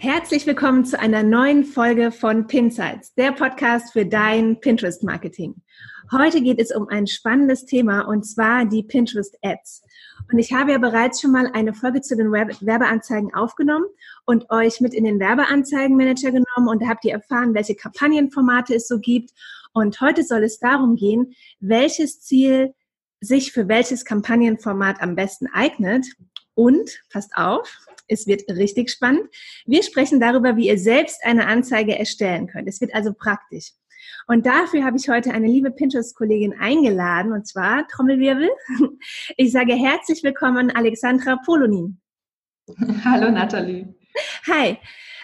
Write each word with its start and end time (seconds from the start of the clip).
Herzlich 0.00 0.46
willkommen 0.46 0.84
zu 0.84 0.96
einer 1.00 1.24
neuen 1.24 1.64
Folge 1.64 2.12
von 2.12 2.46
Pinsights, 2.46 3.14
der 3.14 3.32
Podcast 3.32 3.92
für 3.92 4.06
dein 4.06 4.60
Pinterest 4.60 5.02
Marketing. 5.02 5.56
Heute 6.12 6.40
geht 6.40 6.60
es 6.60 6.70
um 6.70 6.86
ein 6.86 7.08
spannendes 7.08 7.64
Thema 7.64 8.02
und 8.02 8.22
zwar 8.22 8.64
die 8.64 8.84
Pinterest 8.84 9.36
Ads. 9.42 9.82
Und 10.30 10.38
ich 10.38 10.52
habe 10.52 10.70
ja 10.70 10.78
bereits 10.78 11.20
schon 11.20 11.32
mal 11.32 11.50
eine 11.52 11.74
Folge 11.74 12.00
zu 12.00 12.16
den 12.16 12.30
Werbeanzeigen 12.30 13.34
aufgenommen 13.34 13.86
und 14.24 14.48
euch 14.50 14.80
mit 14.80 14.94
in 14.94 15.02
den 15.02 15.18
Werbeanzeigenmanager 15.18 16.30
genommen 16.30 16.68
und 16.68 16.88
habt 16.88 17.04
ihr 17.04 17.14
erfahren, 17.14 17.52
welche 17.54 17.74
Kampagnenformate 17.74 18.76
es 18.76 18.86
so 18.86 19.00
gibt. 19.00 19.30
Und 19.72 20.00
heute 20.00 20.22
soll 20.22 20.44
es 20.44 20.60
darum 20.60 20.94
gehen, 20.94 21.34
welches 21.58 22.20
Ziel 22.20 22.72
sich 23.20 23.50
für 23.50 23.66
welches 23.66 24.04
Kampagnenformat 24.04 25.02
am 25.02 25.16
besten 25.16 25.48
eignet. 25.48 26.06
Und, 26.58 26.90
passt 27.12 27.30
auf, 27.36 27.72
es 28.08 28.26
wird 28.26 28.42
richtig 28.48 28.90
spannend. 28.90 29.28
Wir 29.64 29.84
sprechen 29.84 30.18
darüber, 30.18 30.56
wie 30.56 30.66
ihr 30.66 30.76
selbst 30.76 31.24
eine 31.24 31.46
Anzeige 31.46 31.96
erstellen 31.96 32.48
könnt. 32.48 32.66
Es 32.66 32.80
wird 32.80 32.92
also 32.96 33.12
praktisch. 33.12 33.70
Und 34.26 34.44
dafür 34.44 34.84
habe 34.84 34.96
ich 34.96 35.08
heute 35.08 35.30
eine 35.30 35.46
liebe 35.46 35.70
Pinterest-Kollegin 35.70 36.58
eingeladen, 36.58 37.32
und 37.32 37.46
zwar 37.46 37.86
Trommelwirbel. 37.86 38.50
Ich 39.36 39.52
sage 39.52 39.74
herzlich 39.74 40.24
willkommen, 40.24 40.72
Alexandra 40.74 41.36
Polonin. 41.46 42.00
Hallo, 43.04 43.30
Nathalie. 43.30 43.94
Hi. 44.48 44.78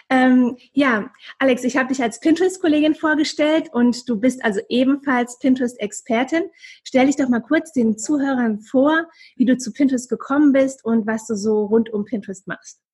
Ähm, 0.09 0.57
ja, 0.73 1.11
Alex, 1.39 1.63
ich 1.63 1.77
habe 1.77 1.89
dich 1.89 2.01
als 2.01 2.19
Pinterest-Kollegin 2.19 2.93
vorgestellt 2.93 3.69
und 3.73 4.07
du 4.07 4.19
bist 4.19 4.43
also 4.45 4.61
ebenfalls 4.69 5.39
Pinterest-Expertin. 5.39 6.43
Stell 6.83 7.07
dich 7.07 7.15
doch 7.15 7.29
mal 7.29 7.41
kurz 7.41 7.71
den 7.71 7.97
Zuhörern 7.97 8.61
vor, 8.61 9.07
wie 9.35 9.45
du 9.45 9.57
zu 9.57 9.73
Pinterest 9.73 10.07
gekommen 10.07 10.53
bist 10.53 10.85
und 10.85 11.07
was 11.07 11.25
du 11.25 11.35
so 11.35 11.65
rund 11.65 11.91
um 11.91 12.05
Pinterest 12.05 12.47
machst. 12.47 12.84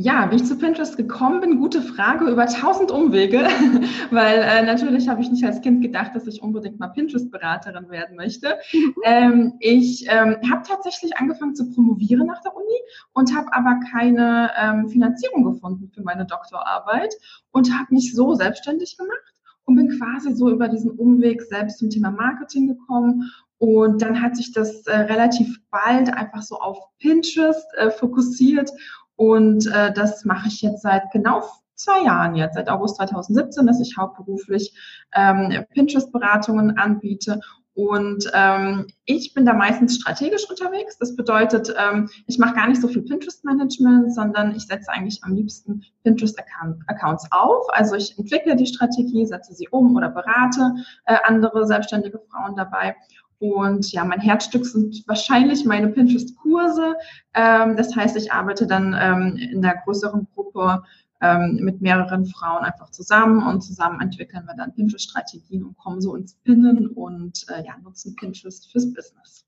Ja, 0.00 0.30
wie 0.30 0.36
ich 0.36 0.44
zu 0.44 0.56
Pinterest 0.56 0.96
gekommen 0.96 1.40
bin, 1.40 1.58
gute 1.58 1.82
Frage, 1.82 2.26
über 2.30 2.46
tausend 2.46 2.92
Umwege, 2.92 3.48
weil 4.12 4.38
äh, 4.42 4.62
natürlich 4.64 5.08
habe 5.08 5.20
ich 5.22 5.28
nicht 5.28 5.44
als 5.44 5.60
Kind 5.60 5.82
gedacht, 5.82 6.14
dass 6.14 6.28
ich 6.28 6.40
unbedingt 6.40 6.78
mal 6.78 6.86
Pinterest-Beraterin 6.86 7.90
werden 7.90 8.14
möchte. 8.16 8.58
Ähm, 9.04 9.54
ich 9.60 10.06
ähm, 10.08 10.36
habe 10.50 10.62
tatsächlich 10.66 11.16
angefangen 11.16 11.54
zu 11.54 11.70
promovieren 11.72 12.26
nach 12.26 12.42
der 12.42 12.54
Uni 12.54 12.78
und 13.12 13.34
habe 13.34 13.52
aber 13.52 13.80
keine 13.90 14.50
ähm, 14.60 14.88
Finanzierung 14.88 15.44
gefunden 15.44 15.90
für 15.94 16.02
meine 16.02 16.26
Doktorarbeit 16.26 17.14
und 17.52 17.72
habe 17.72 17.94
mich 17.94 18.14
so 18.14 18.34
selbstständig 18.34 18.96
gemacht 18.96 19.34
und 19.64 19.76
bin 19.76 19.98
quasi 19.98 20.34
so 20.34 20.50
über 20.50 20.68
diesen 20.68 20.90
Umweg 20.90 21.42
selbst 21.42 21.78
zum 21.78 21.90
Thema 21.90 22.10
Marketing 22.10 22.68
gekommen 22.68 23.30
und 23.58 24.02
dann 24.02 24.22
hat 24.22 24.36
sich 24.36 24.52
das 24.52 24.86
äh, 24.86 24.96
relativ 24.96 25.60
bald 25.70 26.14
einfach 26.14 26.42
so 26.42 26.58
auf 26.58 26.78
Pinterest 27.00 27.66
äh, 27.76 27.90
fokussiert 27.90 28.70
und 29.18 29.66
äh, 29.66 29.92
das 29.92 30.24
mache 30.24 30.46
ich 30.46 30.62
jetzt 30.62 30.82
seit 30.82 31.10
genau 31.10 31.42
zwei 31.74 32.04
Jahren 32.04 32.36
jetzt, 32.36 32.54
seit 32.54 32.68
August 32.68 32.96
2017, 32.96 33.66
dass 33.66 33.80
ich 33.80 33.96
hauptberuflich 33.98 34.72
ähm, 35.12 35.64
Pinterest-Beratungen 35.74 36.78
anbiete. 36.78 37.40
Und 37.74 38.30
ähm, 38.32 38.86
ich 39.06 39.34
bin 39.34 39.44
da 39.44 39.54
meistens 39.54 39.96
strategisch 39.96 40.48
unterwegs. 40.48 40.98
Das 40.98 41.16
bedeutet, 41.16 41.74
ähm, 41.76 42.08
ich 42.28 42.38
mache 42.38 42.54
gar 42.54 42.68
nicht 42.68 42.80
so 42.80 42.86
viel 42.86 43.02
Pinterest-Management, 43.02 44.14
sondern 44.14 44.54
ich 44.54 44.68
setze 44.68 44.92
eigentlich 44.92 45.24
am 45.24 45.34
liebsten 45.34 45.82
Pinterest-Accounts 46.04 47.32
auf. 47.32 47.66
Also 47.70 47.96
ich 47.96 48.16
entwickle 48.16 48.54
die 48.54 48.66
Strategie, 48.66 49.26
setze 49.26 49.52
sie 49.52 49.66
um 49.68 49.96
oder 49.96 50.10
berate 50.10 50.74
äh, 51.06 51.16
andere 51.24 51.66
selbstständige 51.66 52.20
Frauen 52.30 52.54
dabei. 52.54 52.94
Und 53.40 53.92
ja, 53.92 54.04
mein 54.04 54.20
Herzstück 54.20 54.66
sind 54.66 55.04
wahrscheinlich 55.06 55.64
meine 55.64 55.88
Pinterest-Kurse. 55.88 56.96
Ähm, 57.34 57.76
das 57.76 57.94
heißt, 57.94 58.16
ich 58.16 58.32
arbeite 58.32 58.66
dann 58.66 58.96
ähm, 58.98 59.36
in 59.36 59.62
der 59.62 59.76
größeren 59.84 60.26
Gruppe 60.34 60.82
ähm, 61.20 61.58
mit 61.62 61.80
mehreren 61.80 62.26
Frauen 62.26 62.64
einfach 62.64 62.90
zusammen 62.90 63.46
und 63.46 63.60
zusammen 63.60 64.00
entwickeln 64.00 64.44
wir 64.46 64.54
dann 64.56 64.74
Pinterest-Strategien 64.74 65.64
und 65.64 65.76
kommen 65.76 66.00
so 66.00 66.16
ins 66.16 66.34
Pinnen 66.44 66.88
und 66.88 67.44
äh, 67.48 67.64
ja, 67.64 67.76
nutzen 67.82 68.16
Pinterest 68.16 68.70
fürs 68.70 68.92
Business. 68.92 69.44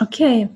Okay. 0.00 0.48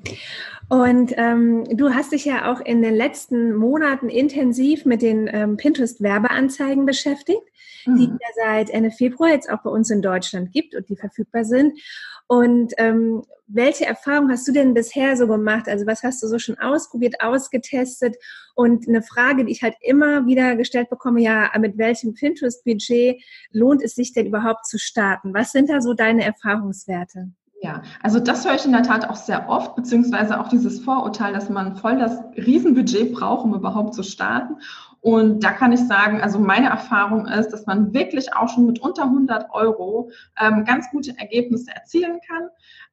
Und 0.69 1.13
ähm, 1.17 1.65
du 1.77 1.93
hast 1.93 2.11
dich 2.11 2.25
ja 2.25 2.51
auch 2.51 2.59
in 2.61 2.81
den 2.81 2.95
letzten 2.95 3.53
Monaten 3.53 4.09
intensiv 4.09 4.85
mit 4.85 5.03
den 5.03 5.29
ähm, 5.31 5.57
Pinterest-Werbeanzeigen 5.57 6.85
beschäftigt, 6.85 7.43
mhm. 7.85 7.97
die 7.97 8.05
es 8.05 8.09
ja 8.09 8.43
seit 8.43 8.69
Ende 8.71 8.89
Februar 8.89 9.29
jetzt 9.29 9.49
auch 9.49 9.61
bei 9.61 9.69
uns 9.69 9.91
in 9.91 10.01
Deutschland 10.01 10.51
gibt 10.51 10.75
und 10.75 10.89
die 10.89 10.95
verfügbar 10.95 11.45
sind. 11.45 11.79
Und 12.27 12.73
ähm, 12.77 13.23
welche 13.47 13.85
Erfahrungen 13.85 14.31
hast 14.31 14.47
du 14.47 14.51
denn 14.51 14.73
bisher 14.73 15.15
so 15.15 15.27
gemacht? 15.27 15.67
Also 15.67 15.85
was 15.85 16.03
hast 16.03 16.23
du 16.23 16.27
so 16.27 16.39
schon 16.39 16.57
ausprobiert, 16.57 17.21
ausgetestet? 17.21 18.15
Und 18.55 18.87
eine 18.87 19.03
Frage, 19.03 19.45
die 19.45 19.51
ich 19.51 19.61
halt 19.61 19.75
immer 19.81 20.25
wieder 20.25 20.55
gestellt 20.55 20.89
bekomme, 20.89 21.21
ja, 21.21 21.51
mit 21.59 21.77
welchem 21.77 22.13
Pinterest-Budget 22.13 23.21
lohnt 23.51 23.83
es 23.83 23.95
sich 23.95 24.13
denn 24.13 24.25
überhaupt 24.25 24.65
zu 24.65 24.79
starten? 24.79 25.33
Was 25.33 25.51
sind 25.51 25.69
da 25.69 25.81
so 25.81 25.93
deine 25.93 26.23
Erfahrungswerte? 26.23 27.31
Ja, 27.61 27.81
also 28.01 28.19
das 28.19 28.45
höre 28.45 28.55
ich 28.55 28.65
in 28.65 28.73
der 28.73 28.83
Tat 28.83 29.09
auch 29.09 29.15
sehr 29.15 29.49
oft, 29.49 29.75
beziehungsweise 29.75 30.39
auch 30.39 30.49
dieses 30.49 30.79
Vorurteil, 30.81 31.33
dass 31.33 31.49
man 31.49 31.75
voll 31.75 31.97
das 31.97 32.19
Riesenbudget 32.35 33.13
braucht, 33.13 33.45
um 33.45 33.55
überhaupt 33.55 33.93
zu 33.93 34.03
starten. 34.03 34.57
Und 35.05 35.43
da 35.43 35.51
kann 35.51 35.71
ich 35.71 35.81
sagen, 35.81 36.19
also 36.19 36.39
meine 36.39 36.67
Erfahrung 36.69 37.27
ist, 37.27 37.49
dass 37.49 37.67
man 37.67 37.93
wirklich 37.93 38.33
auch 38.33 38.49
schon 38.49 38.65
mit 38.65 38.81
unter 38.81 39.03
100 39.03 39.51
Euro 39.51 40.09
ähm, 40.41 40.65
ganz 40.65 40.89
gute 40.89 41.15
Ergebnisse 41.19 41.69
erzielen 41.75 42.19
kann. 42.27 42.49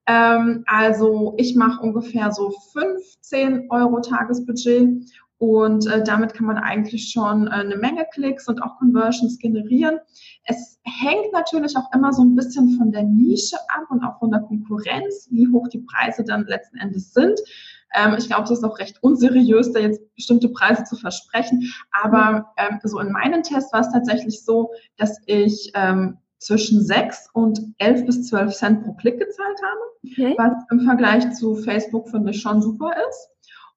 Ähm, 0.07 0.63
also 0.67 1.33
ich 1.39 1.57
mache 1.57 1.81
ungefähr 1.81 2.31
so 2.31 2.53
15 2.75 3.71
Euro 3.71 4.03
Tagesbudget 4.03 5.11
und 5.39 5.87
äh, 5.87 6.05
damit 6.05 6.35
kann 6.35 6.45
man 6.45 6.59
eigentlich 6.59 7.11
schon 7.11 7.47
äh, 7.47 7.53
eine 7.53 7.77
Menge 7.77 8.05
Klicks 8.13 8.47
und 8.47 8.63
auch 8.63 8.77
Conversions 8.77 9.39
generieren. 9.39 9.99
Es 10.45 10.81
hängt 10.85 11.33
natürlich 11.33 11.79
auch 11.79 11.91
immer 11.95 12.13
so 12.13 12.25
ein 12.25 12.37
bisschen 12.37 12.77
von 12.77 12.93
der 12.93 13.05
Nische 13.05 13.57
ab 13.69 13.87
und 13.89 14.05
auch 14.05 14.19
von 14.19 14.31
der 14.31 14.41
Konkurrenz, 14.41 15.29
wie 15.31 15.49
hoch 15.49 15.67
die 15.69 15.81
Preise 15.81 16.25
dann 16.25 16.45
letzten 16.45 16.77
Endes 16.77 17.15
sind. 17.15 17.41
Ähm, 17.95 18.15
ich 18.19 18.27
glaube, 18.27 18.45
es 18.45 18.51
ist 18.51 18.65
auch 18.65 18.79
recht 18.79 19.03
unseriös, 19.03 19.73
da 19.73 19.81
jetzt 19.81 20.01
bestimmte 20.15 20.49
Preise 20.49 20.85
zu 20.85 20.97
versprechen. 20.97 21.73
Aber 21.91 22.53
ähm, 22.57 22.79
so 22.83 22.99
in 22.99 23.13
meinen 23.13 23.43
Tests 23.43 23.73
war 23.73 23.81
es 23.81 23.93
tatsächlich 23.93 24.45
so, 24.45 24.71
dass 24.97 25.19
ich 25.27 25.73
ähm, 25.75 26.19
zwischen 26.39 26.83
6 26.83 27.31
und 27.33 27.61
11 27.79 28.07
bis 28.07 28.29
12 28.29 28.53
Cent 28.53 28.85
pro 28.85 28.95
Klick 28.95 29.19
gezahlt 29.19 29.59
habe, 29.63 29.81
okay. 30.05 30.35
was 30.37 30.65
im 30.71 30.81
Vergleich 30.81 31.33
zu 31.35 31.55
Facebook 31.55 32.09
finde 32.09 32.33
ich 32.33 32.41
schon 32.41 32.61
super 32.61 32.93
ist. 33.09 33.29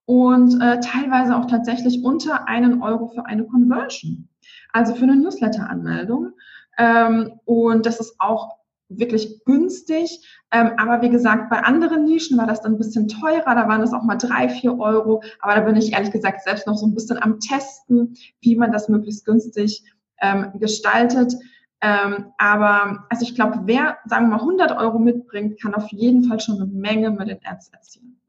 Und 0.06 0.62
äh, 0.62 0.80
teilweise 0.80 1.36
auch 1.36 1.46
tatsächlich 1.46 2.04
unter 2.04 2.48
einen 2.48 2.82
Euro 2.84 3.08
für 3.08 3.26
eine 3.26 3.46
Conversion, 3.46 4.30
also 4.72 4.94
für 4.94 5.04
eine 5.04 5.16
Newsletter-Anmeldung. 5.16 6.32
Ähm, 6.78 7.40
und 7.46 7.86
das 7.86 8.00
ist 8.00 8.16
auch 8.20 8.58
wirklich 8.90 9.44
günstig. 9.46 10.20
Ähm, 10.52 10.72
aber 10.78 11.02
wie 11.02 11.10
gesagt, 11.10 11.50
bei 11.50 11.60
anderen 11.60 12.06
Nischen 12.06 12.38
war 12.38 12.48
das 12.48 12.62
dann 12.62 12.74
ein 12.74 12.78
bisschen 12.78 13.08
teurer. 13.08 13.56
Da 13.56 13.68
waren 13.68 13.82
es 13.82 13.94
auch 13.94 14.04
mal 14.04 14.16
drei, 14.16 14.50
vier 14.50 14.78
Euro. 14.80 15.22
Aber 15.40 15.56
da 15.56 15.62
bin 15.62 15.76
ich 15.76 15.94
ehrlich 15.94 16.12
gesagt 16.12 16.44
selbst 16.44 16.68
noch 16.68 16.78
so 16.78 16.86
ein 16.86 16.94
bisschen 16.94 17.22
am 17.22 17.40
Testen, 17.40 18.16
wie 18.42 18.56
man 18.56 18.72
das 18.72 18.90
möglichst 18.90 19.26
günstig 19.26 19.84
ähm, 20.22 20.52
gestaltet. 20.60 21.34
Ähm, 21.82 22.32
aber 22.38 23.06
also 23.10 23.24
ich 23.24 23.36
glaube, 23.36 23.62
wer, 23.66 23.98
sagen 24.06 24.28
wir 24.28 24.38
mal, 24.38 24.40
100 24.40 24.78
Euro 24.78 24.98
mitbringt, 25.00 25.62
kann 25.62 25.76
auf 25.76 25.92
jeden 25.92 26.24
Fall 26.24 26.40
schon 26.40 26.56
eine 26.56 26.66
Menge 26.66 27.12
mit 27.12 27.28
den 27.28 27.40
Ads 27.44 27.70
erzielen. 27.70 28.20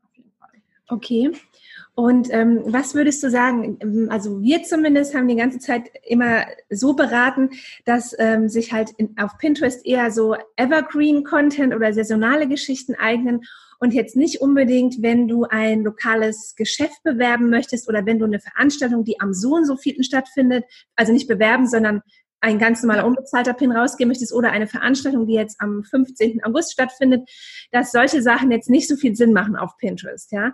Okay. 0.88 1.32
Und 1.94 2.28
ähm, 2.30 2.62
was 2.66 2.94
würdest 2.94 3.22
du 3.22 3.30
sagen? 3.30 4.08
Also 4.10 4.42
wir 4.42 4.62
zumindest 4.62 5.14
haben 5.14 5.28
die 5.28 5.36
ganze 5.36 5.58
Zeit 5.58 5.90
immer 6.04 6.44
so 6.68 6.94
beraten, 6.94 7.50
dass 7.86 8.14
ähm, 8.18 8.50
sich 8.50 8.72
halt 8.72 8.90
in, 8.98 9.16
auf 9.18 9.38
Pinterest 9.38 9.84
eher 9.86 10.10
so 10.10 10.36
Evergreen-Content 10.56 11.74
oder 11.74 11.94
saisonale 11.94 12.48
Geschichten 12.48 12.94
eignen 12.94 13.40
und 13.78 13.94
jetzt 13.94 14.14
nicht 14.14 14.40
unbedingt, 14.42 15.02
wenn 15.02 15.26
du 15.26 15.44
ein 15.44 15.84
lokales 15.84 16.54
Geschäft 16.54 17.02
bewerben 17.02 17.50
möchtest 17.50 17.88
oder 17.88 18.04
wenn 18.04 18.18
du 18.18 18.26
eine 18.26 18.40
Veranstaltung, 18.40 19.04
die 19.04 19.20
am 19.20 19.32
so 19.32 19.54
und 19.54 19.64
so 19.64 19.76
vielen 19.76 20.04
stattfindet, 20.04 20.64
also 20.96 21.12
nicht 21.12 21.28
bewerben, 21.28 21.66
sondern 21.66 22.02
ein 22.40 22.58
ganz 22.58 22.82
normaler 22.82 23.06
unbezahlter 23.06 23.54
Pin 23.54 23.72
rausgehen 23.72 24.08
möchtest 24.08 24.32
oder 24.32 24.52
eine 24.52 24.66
Veranstaltung, 24.66 25.26
die 25.26 25.34
jetzt 25.34 25.60
am 25.60 25.82
15. 25.82 26.44
August 26.44 26.72
stattfindet, 26.72 27.28
dass 27.72 27.92
solche 27.92 28.22
Sachen 28.22 28.50
jetzt 28.50 28.70
nicht 28.70 28.88
so 28.88 28.96
viel 28.96 29.16
Sinn 29.16 29.32
machen 29.32 29.56
auf 29.56 29.76
Pinterest, 29.78 30.30
ja? 30.32 30.52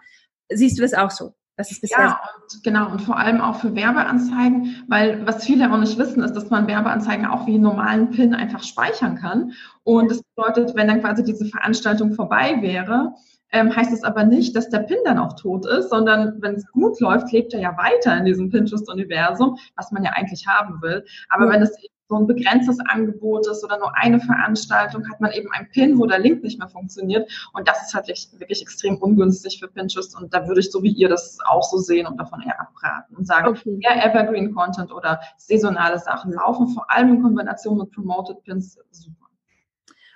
Siehst 0.54 0.78
du 0.78 0.82
das 0.82 0.94
auch 0.94 1.10
so? 1.10 1.34
Ja, 1.82 2.18
und 2.34 2.64
genau, 2.64 2.90
und 2.90 3.02
vor 3.02 3.18
allem 3.18 3.40
auch 3.40 3.56
für 3.56 3.74
Werbeanzeigen, 3.74 4.84
weil 4.88 5.24
was 5.26 5.44
viele 5.44 5.70
auch 5.70 5.76
nicht 5.76 5.98
wissen, 5.98 6.22
ist, 6.22 6.32
dass 6.32 6.48
man 6.48 6.66
Werbeanzeigen 6.66 7.26
auch 7.26 7.46
wie 7.46 7.54
einen 7.54 7.62
normalen 7.62 8.10
PIN 8.10 8.34
einfach 8.34 8.62
speichern 8.62 9.16
kann. 9.16 9.52
Und 9.84 10.10
das 10.10 10.22
bedeutet, 10.34 10.74
wenn 10.74 10.88
dann 10.88 11.02
quasi 11.02 11.22
diese 11.22 11.44
Veranstaltung 11.44 12.14
vorbei 12.14 12.56
wäre, 12.62 13.14
ähm, 13.52 13.74
heißt 13.74 13.92
es 13.92 14.02
aber 14.02 14.24
nicht, 14.24 14.56
dass 14.56 14.70
der 14.70 14.80
Pin 14.80 14.96
dann 15.04 15.18
auch 15.18 15.34
tot 15.34 15.66
ist, 15.66 15.90
sondern 15.90 16.40
wenn 16.40 16.54
es 16.54 16.66
gut 16.72 16.98
läuft, 17.00 17.30
lebt 17.32 17.52
er 17.52 17.60
ja 17.60 17.76
weiter 17.76 18.16
in 18.16 18.24
diesem 18.24 18.48
Pinterest-Universum, 18.48 19.58
was 19.76 19.92
man 19.92 20.02
ja 20.04 20.12
eigentlich 20.12 20.46
haben 20.46 20.80
will. 20.80 21.04
Aber 21.28 21.46
ja. 21.46 21.52
wenn 21.52 21.62
es 21.62 21.76
so 22.12 22.18
ein 22.18 22.26
begrenztes 22.26 22.78
Angebot 22.80 23.46
ist 23.46 23.64
oder 23.64 23.78
nur 23.78 23.96
eine 23.96 24.20
Veranstaltung, 24.20 25.08
hat 25.10 25.20
man 25.20 25.32
eben 25.32 25.48
ein 25.52 25.66
Pin, 25.70 25.98
wo 25.98 26.06
der 26.06 26.18
Link 26.18 26.42
nicht 26.42 26.58
mehr 26.58 26.68
funktioniert. 26.68 27.30
Und 27.54 27.66
das 27.66 27.80
ist 27.82 27.94
halt 27.94 28.06
wirklich 28.06 28.60
extrem 28.60 28.98
ungünstig 28.98 29.58
für 29.58 29.68
Pinterest. 29.68 30.14
Und 30.14 30.34
da 30.34 30.46
würde 30.46 30.60
ich 30.60 30.70
so 30.70 30.82
wie 30.82 30.92
ihr 30.92 31.08
das 31.08 31.38
auch 31.46 31.62
so 31.62 31.78
sehen 31.78 32.06
und 32.06 32.18
davon 32.18 32.42
eher 32.42 32.60
abraten 32.60 33.16
und 33.16 33.26
sagen, 33.26 33.48
okay. 33.48 33.78
eher 33.80 34.04
Evergreen 34.04 34.54
Content 34.54 34.92
oder 34.92 35.20
saisonale 35.38 35.98
Sachen 35.98 36.32
laufen, 36.32 36.68
vor 36.68 36.90
allem 36.90 37.14
in 37.14 37.22
Kombination 37.22 37.78
mit 37.78 37.90
Promoted 37.92 38.44
Pins 38.44 38.78
super. 38.90 39.21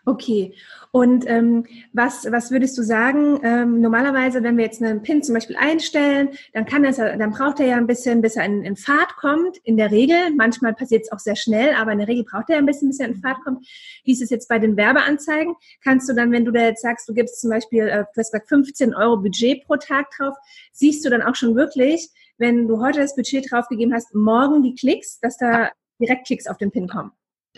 Okay. 0.09 0.55
Und 0.93 1.25
ähm, 1.27 1.67
was, 1.93 2.31
was 2.31 2.53
würdest 2.53 2.79
du 2.79 2.83
sagen? 2.83 3.41
Ähm, 3.43 3.81
normalerweise, 3.81 4.45
wenn 4.45 4.57
wir 4.57 4.65
jetzt 4.65 4.81
einen 4.81 5.03
Pin 5.03 5.25
zum 5.25 5.35
Beispiel 5.35 5.57
einstellen, 5.57 6.29
dann 6.53 6.65
kann 6.65 6.85
das, 6.85 6.99
dann 6.99 7.33
braucht 7.33 7.59
er 7.59 7.67
ja 7.67 7.77
ein 7.77 7.89
bisschen, 7.89 8.23
bis 8.23 8.37
er 8.37 8.45
in, 8.45 8.63
in 8.63 8.77
Fahrt 8.77 9.17
kommt. 9.17 9.57
In 9.65 9.77
der 9.77 9.91
Regel, 9.91 10.17
manchmal 10.37 10.75
passiert 10.75 11.03
es 11.03 11.13
auch 11.13 11.19
sehr 11.19 11.35
schnell, 11.35 11.75
aber 11.75 11.91
in 11.91 11.99
der 11.99 12.07
Regel 12.07 12.23
braucht 12.23 12.49
er 12.51 12.59
ein 12.59 12.67
bisschen, 12.67 12.89
bis 12.89 13.01
er 13.01 13.09
in 13.09 13.17
Fahrt 13.17 13.43
kommt. 13.43 13.67
Wie 14.05 14.13
ist 14.13 14.23
es 14.23 14.31
jetzt 14.31 14.49
bei 14.49 14.61
den 14.61 14.77
Werbeanzeigen? 14.77 15.57
Kannst 15.83 16.09
du 16.09 16.15
dann, 16.15 16.31
wenn 16.31 16.45
du 16.45 16.53
da 16.53 16.61
jetzt 16.61 16.83
sagst, 16.83 17.09
du 17.09 17.13
gibst 17.13 17.41
zum 17.41 17.51
Beispiel, 17.51 17.89
äh, 17.89 18.05
du 18.05 18.21
hast 18.21 18.31
gesagt, 18.31 18.49
15 18.49 18.95
Euro 18.95 19.17
Budget 19.17 19.67
pro 19.67 19.75
Tag 19.75 20.07
drauf, 20.17 20.37
siehst 20.73 21.05
du 21.05 21.11
dann 21.11 21.23
auch 21.23 21.35
schon 21.35 21.57
wirklich, 21.57 22.11
wenn 22.39 22.69
du 22.69 22.81
heute 22.81 23.01
das 23.01 23.17
Budget 23.17 23.51
draufgegeben 23.51 23.93
hast, 23.93 24.15
morgen 24.15 24.63
die 24.63 24.77
Klicks, 24.77 25.19
dass 25.19 25.37
da 25.37 25.73
direkt 25.99 26.29
Klicks 26.29 26.47
auf 26.47 26.59
den 26.59 26.71
Pin 26.71 26.87
kommen? 26.87 27.11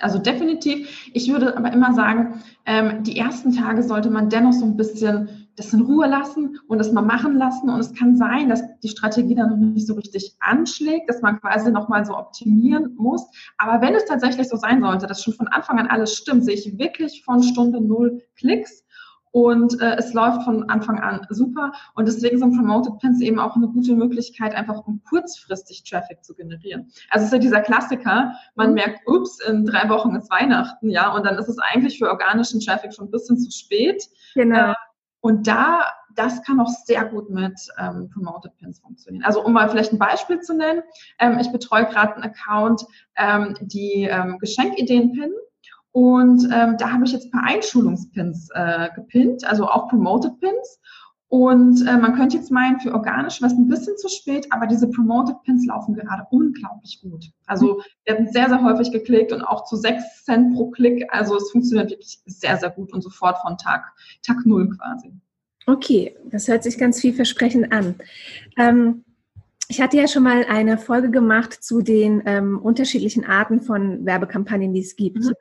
Also 0.03 0.19
definitiv. 0.19 1.11
Ich 1.13 1.31
würde 1.31 1.57
aber 1.57 1.73
immer 1.73 1.95
sagen, 1.95 2.43
ähm, 2.67 3.03
die 3.03 3.17
ersten 3.17 3.55
Tage 3.55 3.83
sollte 3.83 4.11
man 4.11 4.29
dennoch 4.29 4.53
so 4.53 4.65
ein 4.65 4.77
bisschen 4.77 5.49
das 5.57 5.73
in 5.73 5.81
Ruhe 5.81 6.07
lassen 6.07 6.59
und 6.69 6.79
das 6.79 6.93
mal 6.93 7.03
machen 7.03 7.37
lassen. 7.37 7.69
Und 7.69 7.81
es 7.81 7.93
kann 7.95 8.17
sein, 8.17 8.49
dass 8.49 8.63
die 8.81 8.89
Strategie 8.89 9.35
dann 9.35 9.51
noch 9.51 9.57
nicht 9.57 9.87
so 9.87 9.95
richtig 9.95 10.37
anschlägt, 10.41 11.09
dass 11.11 11.21
man 11.21 11.41
quasi 11.41 11.71
nochmal 11.71 12.05
so 12.05 12.17
optimieren 12.17 12.95
muss. 12.97 13.27
Aber 13.57 13.81
wenn 13.85 13.95
es 13.95 14.05
tatsächlich 14.05 14.49
so 14.49 14.57
sein 14.57 14.81
sollte, 14.81 15.07
dass 15.07 15.23
schon 15.23 15.35
von 15.35 15.49
Anfang 15.49 15.79
an 15.79 15.89
alles 15.89 16.15
stimmt, 16.15 16.45
sehe 16.45 16.55
ich 16.55 16.79
wirklich 16.79 17.25
von 17.25 17.43
Stunde 17.43 17.81
null 17.81 18.23
Klicks 18.37 18.85
und 19.33 19.81
äh, 19.81 19.97
es 19.97 20.13
läuft 20.15 20.43
von 20.43 20.69
Anfang 20.71 20.99
an 20.99 21.27
super. 21.31 21.73
Und 21.95 22.09
deswegen 22.09 22.39
sind 22.39 22.57
Promoted 22.57 22.99
Pins 22.99 23.21
eben 23.21 23.39
auch 23.39 23.57
eine 23.57 23.69
gute 23.69 23.95
Möglichkeit, 23.95 24.55
einfach 24.55 24.87
um 24.87 25.03
kurzfristig 25.09 25.85
Traffic 25.85 26.25
zu 26.25 26.35
generieren. 26.35 26.91
Also 27.11 27.25
es 27.25 27.29
ist 27.29 27.33
ja 27.33 27.39
dieser 27.39 27.61
Klassiker, 27.61 28.33
man 28.55 28.69
mhm. 28.69 28.75
merkt, 28.75 29.07
ups, 29.07 29.41
in 29.47 29.65
drei 29.65 29.89
Wochen 29.89 30.15
ist 30.15 30.31
Weihnachten, 30.31 30.89
ja, 30.89 31.15
und 31.15 31.27
dann 31.27 31.37
ist 31.37 31.49
es 31.49 31.59
eigentlich 31.59 31.99
für 31.99 32.09
organischen 32.09 32.61
Traffic 32.61 32.95
schon 32.95 33.07
ein 33.07 33.11
bisschen 33.11 33.39
zu 33.39 33.51
spät. 33.51 34.03
Genau. 34.35 34.71
Äh, 34.71 34.75
und 35.21 35.47
da, 35.47 35.85
das 36.15 36.43
kann 36.43 36.61
auch 36.61 36.69
sehr 36.69 37.05
gut 37.05 37.29
mit 37.31 37.55
ähm, 37.79 38.09
Promoted 38.13 38.57
Pins 38.59 38.79
funktionieren. 38.81 39.25
Also 39.25 39.45
um 39.45 39.53
mal 39.53 39.69
vielleicht 39.69 39.93
ein 39.93 39.99
Beispiel 39.99 40.41
zu 40.41 40.55
nennen, 40.55 40.83
ähm, 41.19 41.39
ich 41.41 41.51
betreue 41.51 41.87
gerade 41.87 42.15
einen 42.15 42.25
Account, 42.25 42.85
ähm, 43.17 43.57
die 43.61 44.05
ähm, 44.05 44.39
Geschenkideen 44.39 45.13
pinnen. 45.13 45.35
Und 45.99 46.49
ähm, 46.53 46.77
da 46.79 46.93
habe 46.93 47.05
ich 47.05 47.13
jetzt 47.13 47.25
ein 47.25 47.31
paar 47.33 47.43
Einschulungspins 47.43 48.51
äh, 48.55 48.89
gepinnt, 48.95 49.45
also 49.45 49.67
auch 49.67 49.89
Promoted 49.89 50.39
Pins. 50.39 50.81
Und 51.27 51.85
äh, 51.89 51.97
man 51.97 52.15
könnte 52.15 52.37
jetzt 52.37 52.53
meinen, 52.53 52.79
für 52.79 52.95
organisch 52.95 53.41
wäre 53.41 53.51
es 53.51 53.59
ein 53.59 53.67
bisschen 53.67 53.97
zu 53.97 54.09
spät, 54.09 54.47
aber 54.51 54.69
diese 54.69 54.89
Promoted 54.89 55.43
Pins 55.43 55.67
laufen 55.67 55.95
gerade 55.95 56.25
unglaublich 56.31 57.01
gut. 57.03 57.25
Also 57.47 57.83
werden 58.05 58.29
sehr, 58.33 58.49
sehr 58.49 58.63
häufig 58.63 58.93
geklickt 58.93 59.33
und 59.33 59.43
auch 59.43 59.65
zu 59.65 59.75
6 59.75 60.25
Cent 60.25 60.55
pro 60.55 60.71
Klick. 60.71 61.05
Also 61.09 61.37
es 61.37 61.51
funktioniert 61.51 61.91
wirklich 61.91 62.21
sehr, 62.27 62.57
sehr 62.59 62.71
gut 62.71 62.93
und 62.93 63.03
sofort 63.03 63.39
von 63.39 63.59
Tag, 63.59 63.93
Tag 64.23 64.47
Null 64.47 64.69
quasi. 64.69 65.13
Okay, 65.67 66.17
das 66.31 66.47
hört 66.47 66.63
sich 66.63 66.79
ganz 66.79 67.01
vielversprechend 67.01 67.73
an. 67.73 67.97
Ähm, 68.57 69.05
ich 69.67 69.81
hatte 69.81 69.97
ja 69.97 70.07
schon 70.07 70.23
mal 70.23 70.45
eine 70.49 70.79
Folge 70.79 71.11
gemacht 71.11 71.55
zu 71.61 71.83
den 71.83 72.23
ähm, 72.25 72.61
unterschiedlichen 72.61 73.25
Arten 73.25 73.63
von 73.63 74.07
Werbekampagnen, 74.07 74.73
die 74.73 74.83
es 74.83 74.95
gibt. 74.95 75.25
Mhm. 75.25 75.33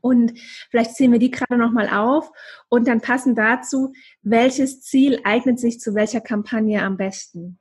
Und 0.00 0.32
vielleicht 0.70 0.94
zählen 0.94 1.12
wir 1.12 1.18
die 1.18 1.30
gerade 1.30 1.56
nochmal 1.56 1.88
auf 1.88 2.30
und 2.68 2.88
dann 2.88 3.00
passen 3.00 3.34
dazu, 3.34 3.92
welches 4.22 4.82
Ziel 4.82 5.20
eignet 5.24 5.58
sich 5.58 5.80
zu 5.80 5.94
welcher 5.94 6.20
Kampagne 6.20 6.82
am 6.82 6.96
besten? 6.96 7.58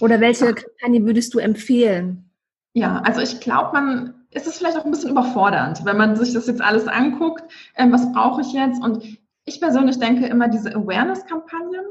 Oder 0.00 0.20
welche. 0.20 0.54
Kampagne 0.54 1.04
würdest 1.04 1.32
du 1.34 1.38
empfehlen? 1.38 2.30
Ja, 2.74 3.00
also 3.04 3.20
ich 3.20 3.40
glaube, 3.40 3.72
man 3.72 4.14
ist 4.30 4.46
es 4.46 4.58
vielleicht 4.58 4.76
auch 4.76 4.84
ein 4.84 4.90
bisschen 4.90 5.10
überfordernd, 5.10 5.84
wenn 5.84 5.96
man 5.96 6.16
sich 6.16 6.32
das 6.32 6.46
jetzt 6.46 6.62
alles 6.62 6.88
anguckt. 6.88 7.44
Ähm, 7.76 7.92
was 7.92 8.10
brauche 8.12 8.40
ich 8.40 8.52
jetzt? 8.52 8.82
Und 8.82 9.18
ich 9.44 9.60
persönlich 9.60 9.98
denke 9.98 10.26
immer, 10.26 10.48
diese 10.48 10.74
Awareness-Kampagnen, 10.74 11.84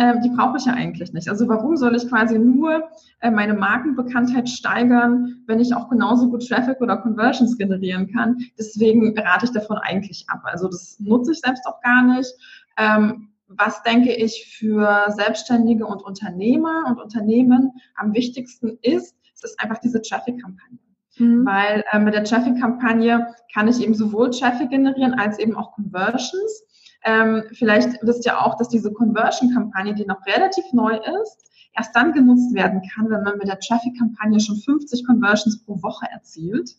ähm, 0.00 0.22
die 0.22 0.30
brauche 0.30 0.56
ich 0.56 0.64
ja 0.64 0.72
eigentlich 0.72 1.12
nicht. 1.12 1.28
Also 1.28 1.46
warum 1.46 1.76
soll 1.76 1.94
ich 1.94 2.08
quasi 2.08 2.38
nur 2.38 2.88
äh, 3.20 3.30
meine 3.30 3.52
Markenbekanntheit 3.52 4.48
steigern, 4.48 5.42
wenn 5.46 5.60
ich 5.60 5.74
auch 5.74 5.90
genauso 5.90 6.30
gut 6.30 6.48
Traffic 6.48 6.80
oder 6.80 6.96
Conversions 6.96 7.58
generieren 7.58 8.10
kann? 8.10 8.38
Deswegen 8.58 9.16
rate 9.18 9.44
ich 9.44 9.52
davon 9.52 9.76
eigentlich 9.76 10.24
ab. 10.28 10.40
Also 10.44 10.68
das 10.68 10.98
nutze 11.00 11.32
ich 11.32 11.40
selbst 11.40 11.66
auch 11.66 11.82
gar 11.82 12.02
nicht. 12.02 12.32
Ähm, 12.78 13.28
was 13.48 13.82
denke 13.82 14.14
ich 14.14 14.56
für 14.58 15.04
Selbstständige 15.08 15.84
und 15.84 16.02
Unternehmer 16.02 16.84
und 16.88 16.98
Unternehmen 16.98 17.72
am 17.96 18.14
wichtigsten 18.14 18.78
ist, 18.80 19.14
es 19.34 19.44
ist 19.44 19.60
einfach 19.60 19.80
diese 19.80 20.00
Traffic-Kampagne. 20.00 20.78
Mhm. 21.18 21.44
Weil 21.44 21.84
äh, 21.92 21.98
mit 21.98 22.14
der 22.14 22.24
Traffic-Kampagne 22.24 23.34
kann 23.52 23.68
ich 23.68 23.82
eben 23.82 23.94
sowohl 23.94 24.30
Traffic 24.30 24.70
generieren 24.70 25.12
als 25.12 25.38
eben 25.38 25.54
auch 25.56 25.72
Conversions. 25.72 26.64
Ähm, 27.04 27.44
vielleicht 27.52 27.98
wisst 28.02 28.26
ihr 28.26 28.38
auch, 28.38 28.56
dass 28.56 28.68
diese 28.68 28.92
Conversion-Kampagne, 28.92 29.94
die 29.94 30.04
noch 30.04 30.24
relativ 30.26 30.64
neu 30.72 30.96
ist, 31.22 31.50
erst 31.76 31.94
dann 31.94 32.12
genutzt 32.12 32.54
werden 32.54 32.82
kann, 32.94 33.10
wenn 33.10 33.22
man 33.22 33.38
mit 33.38 33.48
der 33.48 33.58
Traffic-Kampagne 33.58 34.40
schon 34.40 34.56
50 34.56 35.06
Conversions 35.06 35.64
pro 35.64 35.82
Woche 35.82 36.06
erzielt. 36.10 36.70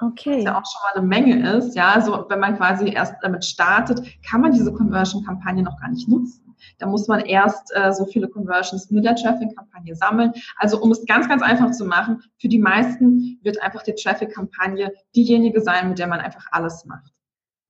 Okay. 0.00 0.38
Was 0.38 0.44
ja 0.44 0.58
auch 0.58 0.64
schon 0.64 0.80
mal 0.84 0.98
eine 0.98 1.06
Menge 1.06 1.56
ist. 1.56 1.74
Ja, 1.74 1.90
also 1.90 2.26
wenn 2.28 2.38
man 2.38 2.56
quasi 2.56 2.88
erst 2.88 3.14
damit 3.22 3.44
startet, 3.44 4.00
kann 4.24 4.40
man 4.40 4.52
diese 4.52 4.72
Conversion-Kampagne 4.72 5.62
noch 5.62 5.80
gar 5.80 5.90
nicht 5.90 6.08
nutzen. 6.08 6.54
Da 6.78 6.86
muss 6.86 7.08
man 7.08 7.20
erst 7.20 7.72
äh, 7.74 7.92
so 7.92 8.04
viele 8.06 8.28
Conversions 8.28 8.90
mit 8.90 9.04
der 9.04 9.16
Traffic-Kampagne 9.16 9.94
sammeln. 9.96 10.32
Also 10.56 10.80
um 10.80 10.92
es 10.92 11.04
ganz, 11.06 11.28
ganz 11.28 11.42
einfach 11.42 11.70
zu 11.72 11.84
machen, 11.84 12.22
für 12.38 12.48
die 12.48 12.58
meisten 12.58 13.38
wird 13.42 13.60
einfach 13.62 13.82
die 13.82 13.94
Traffic-Kampagne 13.94 14.92
diejenige 15.14 15.60
sein, 15.60 15.88
mit 15.88 15.98
der 15.98 16.06
man 16.06 16.20
einfach 16.20 16.46
alles 16.50 16.84
macht. 16.84 17.12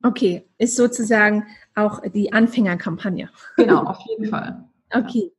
Okay, 0.02 0.48
ist 0.58 0.76
sozusagen 0.76 1.46
auch 1.74 2.02
die 2.02 2.32
Anfängerkampagne. 2.32 3.30
Genau, 3.56 3.82
auf 3.84 3.98
jeden 4.08 4.30
Fall. 4.30 4.64
okay. 4.92 5.32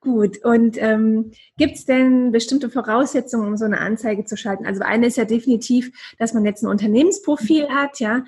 Gut, 0.00 0.44
und 0.44 0.76
ähm, 0.80 1.32
gibt 1.56 1.76
es 1.76 1.86
denn 1.86 2.30
bestimmte 2.30 2.68
Voraussetzungen, 2.68 3.48
um 3.48 3.56
so 3.56 3.64
eine 3.64 3.80
Anzeige 3.80 4.24
zu 4.24 4.36
schalten? 4.36 4.66
Also 4.66 4.82
eine 4.82 5.06
ist 5.06 5.16
ja 5.16 5.24
definitiv, 5.24 5.90
dass 6.18 6.34
man 6.34 6.44
jetzt 6.44 6.62
ein 6.62 6.68
Unternehmensprofil 6.68 7.68
hat, 7.70 8.00
ja. 8.00 8.24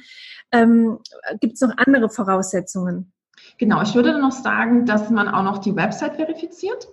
Ähm, 0.52 0.98
gibt 1.40 1.54
es 1.54 1.60
noch 1.60 1.76
andere 1.76 2.08
Voraussetzungen? 2.08 3.12
Genau, 3.58 3.82
ich 3.82 3.94
würde 3.94 4.18
noch 4.18 4.32
sagen, 4.32 4.86
dass 4.86 5.10
man 5.10 5.28
auch 5.28 5.42
noch 5.42 5.58
die 5.58 5.76
Website 5.76 6.16
verifiziert. 6.16 6.88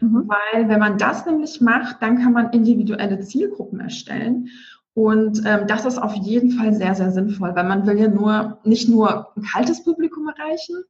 Mhm. 0.00 0.28
Weil 0.28 0.68
wenn 0.68 0.78
man 0.78 0.98
das 0.98 1.24
nämlich 1.26 1.60
macht, 1.60 2.02
dann 2.02 2.18
kann 2.18 2.32
man 2.32 2.50
individuelle 2.50 3.20
Zielgruppen 3.20 3.80
erstellen. 3.80 4.48
Und 4.96 5.42
ähm, 5.44 5.66
das 5.66 5.84
ist 5.84 5.98
auf 5.98 6.14
jeden 6.14 6.52
Fall 6.52 6.72
sehr, 6.72 6.94
sehr 6.94 7.12
sinnvoll, 7.12 7.54
weil 7.54 7.68
man 7.68 7.86
will 7.86 8.00
ja 8.00 8.08
nur 8.08 8.56
nicht 8.64 8.88
nur 8.88 9.28
ein 9.36 9.42
kaltes 9.42 9.84
Publikum 9.84 10.26
erreichen, 10.26 10.84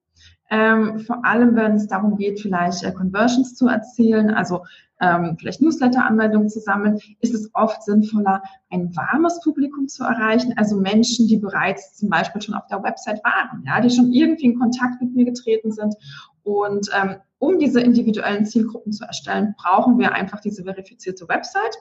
ähm, 0.49 1.01
vor 1.01 1.25
allem 1.25 1.57
wenn 1.57 1.73
es 1.73 1.89
darum 1.89 2.17
geht, 2.17 2.39
vielleicht 2.39 2.85
äh, 2.85 2.93
Conversions 2.93 3.57
zu 3.57 3.67
erzielen, 3.67 4.31
also 4.31 4.63
ähm, 5.01 5.37
vielleicht 5.41 5.61
Newsletter-Anmeldungen 5.61 6.49
zu 6.49 6.61
sammeln, 6.61 7.01
ist 7.21 7.35
es 7.35 7.51
oft 7.53 7.83
sinnvoller, 7.83 8.45
ein 8.71 8.95
warmes 8.95 9.41
Publikum 9.41 9.89
zu 9.89 10.05
erreichen, 10.05 10.55
also 10.57 10.77
Menschen, 10.81 11.27
die 11.27 11.39
bereits 11.39 11.97
zum 11.97 12.09
Beispiel 12.09 12.41
schon 12.41 12.55
auf 12.55 12.69
der 12.69 12.85
Website 12.85 13.25
waren, 13.25 13.65
ja, 13.67 13.81
die 13.81 13.91
schon 13.91 14.13
irgendwie 14.13 14.47
in 14.47 14.59
Kontakt 14.59 15.03
mit 15.03 15.17
mir 15.17 15.25
getreten 15.25 15.73
sind. 15.73 15.97
Und 16.45 16.89
ähm, 16.97 17.17
um 17.39 17.59
diese 17.59 17.81
individuellen 17.81 18.47
Zielgruppen 18.47 18.93
zu 18.93 19.05
erstellen, 19.05 19.57
brauchen 19.59 19.99
wir 19.99 20.13
einfach 20.13 20.41
diese 20.41 20.63
verifizierte 20.63 21.29
Website. 21.29 21.77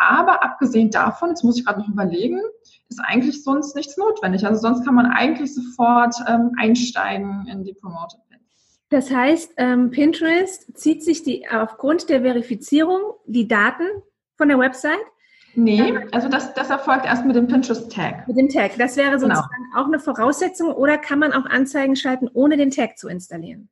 Aber 0.00 0.42
abgesehen 0.42 0.90
davon, 0.90 1.28
jetzt 1.28 1.44
muss 1.44 1.58
ich 1.58 1.66
gerade 1.66 1.80
noch 1.80 1.88
überlegen, 1.88 2.40
ist 2.88 3.00
eigentlich 3.04 3.44
sonst 3.44 3.76
nichts 3.76 3.98
notwendig. 3.98 4.46
Also 4.46 4.62
sonst 4.62 4.82
kann 4.82 4.94
man 4.94 5.04
eigentlich 5.04 5.54
sofort 5.54 6.14
ähm, 6.26 6.52
einsteigen 6.58 7.46
in 7.46 7.64
die 7.64 7.74
Promoted 7.74 8.18
Pins. 8.30 8.40
Das 8.88 9.10
heißt, 9.10 9.52
ähm, 9.58 9.90
Pinterest 9.90 10.74
zieht 10.74 11.04
sich 11.04 11.22
die 11.22 11.46
aufgrund 11.50 12.08
der 12.08 12.22
Verifizierung 12.22 13.00
die 13.26 13.46
Daten 13.46 13.84
von 14.38 14.48
der 14.48 14.58
Website? 14.58 14.96
Nee, 15.54 15.98
also 16.12 16.28
das, 16.28 16.54
das 16.54 16.70
erfolgt 16.70 17.04
erst 17.04 17.26
mit 17.26 17.36
dem 17.36 17.46
Pinterest-Tag. 17.46 18.26
Mit 18.26 18.38
dem 18.38 18.48
Tag. 18.48 18.78
Das 18.78 18.96
wäre 18.96 19.18
genau. 19.18 19.34
sozusagen 19.34 19.64
genau. 19.70 19.82
auch 19.82 19.86
eine 19.86 19.98
Voraussetzung 19.98 20.72
oder 20.72 20.96
kann 20.96 21.18
man 21.18 21.34
auch 21.34 21.44
Anzeigen 21.44 21.94
schalten, 21.94 22.30
ohne 22.32 22.56
den 22.56 22.70
Tag 22.70 22.96
zu 22.96 23.08
installieren? 23.08 23.68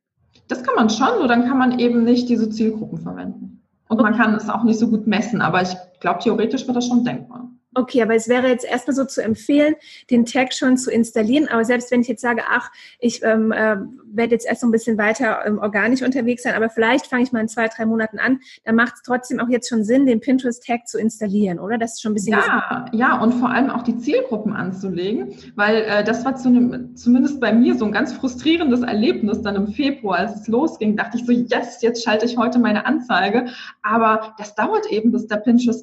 Das 0.47 0.63
kann 0.63 0.75
man 0.75 0.91
schon, 0.91 1.17
nur 1.17 1.27
dann 1.27 1.47
kann 1.47 1.57
man 1.57 1.79
eben 1.79 2.03
nicht 2.03 2.29
diese 2.29 2.51
Zielgruppen 2.51 2.99
verwenden. 2.99 3.63
Und 3.87 3.99
man 3.99 4.15
kann 4.15 4.35
es 4.35 4.47
auch 4.47 4.63
nicht 4.63 4.77
so 4.77 4.89
gut 4.89 5.07
messen, 5.07 5.41
aber 5.41 5.63
ich 5.63 5.75
glaube, 5.99 6.19
theoretisch 6.19 6.65
wird 6.67 6.77
das 6.77 6.87
schon 6.87 7.03
denkbar. 7.03 7.49
Okay, 7.75 8.01
aber 8.01 8.15
es 8.15 8.27
wäre 8.27 8.47
jetzt 8.47 8.65
erstmal 8.65 8.95
so 8.95 9.05
zu 9.05 9.23
empfehlen, 9.23 9.75
den 10.09 10.25
Tag 10.25 10.53
schon 10.53 10.75
zu 10.75 10.89
installieren. 10.89 11.47
Aber 11.47 11.63
selbst 11.63 11.91
wenn 11.91 12.01
ich 12.01 12.07
jetzt 12.07 12.21
sage, 12.21 12.41
ach, 12.49 12.71
ich 12.99 13.21
ähm, 13.23 13.51
äh, 13.51 13.77
werde 14.11 14.31
jetzt 14.31 14.47
erst 14.47 14.61
so 14.61 14.67
ein 14.67 14.71
bisschen 14.71 14.97
weiter 14.97 15.45
ähm, 15.45 15.59
organisch 15.59 16.01
unterwegs 16.01 16.43
sein, 16.43 16.55
aber 16.55 16.69
vielleicht 16.69 17.05
fange 17.05 17.23
ich 17.23 17.31
mal 17.31 17.41
in 17.41 17.47
zwei, 17.47 17.67
drei 17.67 17.85
Monaten 17.85 18.17
an, 18.17 18.39
dann 18.65 18.75
macht 18.75 18.95
es 18.95 19.01
trotzdem 19.03 19.39
auch 19.39 19.49
jetzt 19.49 19.69
schon 19.69 19.83
Sinn, 19.83 20.07
den 20.07 20.19
Pinterest-Tag 20.19 20.87
zu 20.87 20.97
installieren, 20.97 21.59
oder? 21.59 21.77
Das 21.77 21.93
ist 21.93 22.01
schon 22.01 22.13
ein 22.13 22.15
bisschen. 22.15 22.33
Ja, 22.33 22.85
ja, 22.91 23.21
und 23.21 23.33
vor 23.33 23.49
allem 23.49 23.69
auch 23.69 23.83
die 23.83 23.97
Zielgruppen 23.97 24.53
anzulegen, 24.53 25.35
weil 25.55 25.83
äh, 25.83 26.03
das 26.03 26.25
war 26.25 26.35
zu 26.35 26.49
einem, 26.49 26.95
zumindest 26.95 27.39
bei 27.39 27.53
mir 27.53 27.75
so 27.75 27.85
ein 27.85 27.91
ganz 27.91 28.13
frustrierendes 28.13 28.81
Erlebnis 28.81 29.43
dann 29.43 29.55
im 29.55 29.67
Februar, 29.67 30.17
als 30.17 30.41
es 30.41 30.47
losging, 30.47 30.97
dachte 30.97 31.17
ich 31.17 31.25
so, 31.25 31.31
yes, 31.31 31.83
jetzt 31.83 32.03
schalte 32.03 32.25
ich 32.25 32.35
heute 32.35 32.57
meine 32.57 32.87
Anzeige. 32.87 33.45
Aber 33.83 34.33
das 34.39 34.55
dauert 34.55 34.87
eben, 34.91 35.11
bis 35.11 35.27
der 35.27 35.37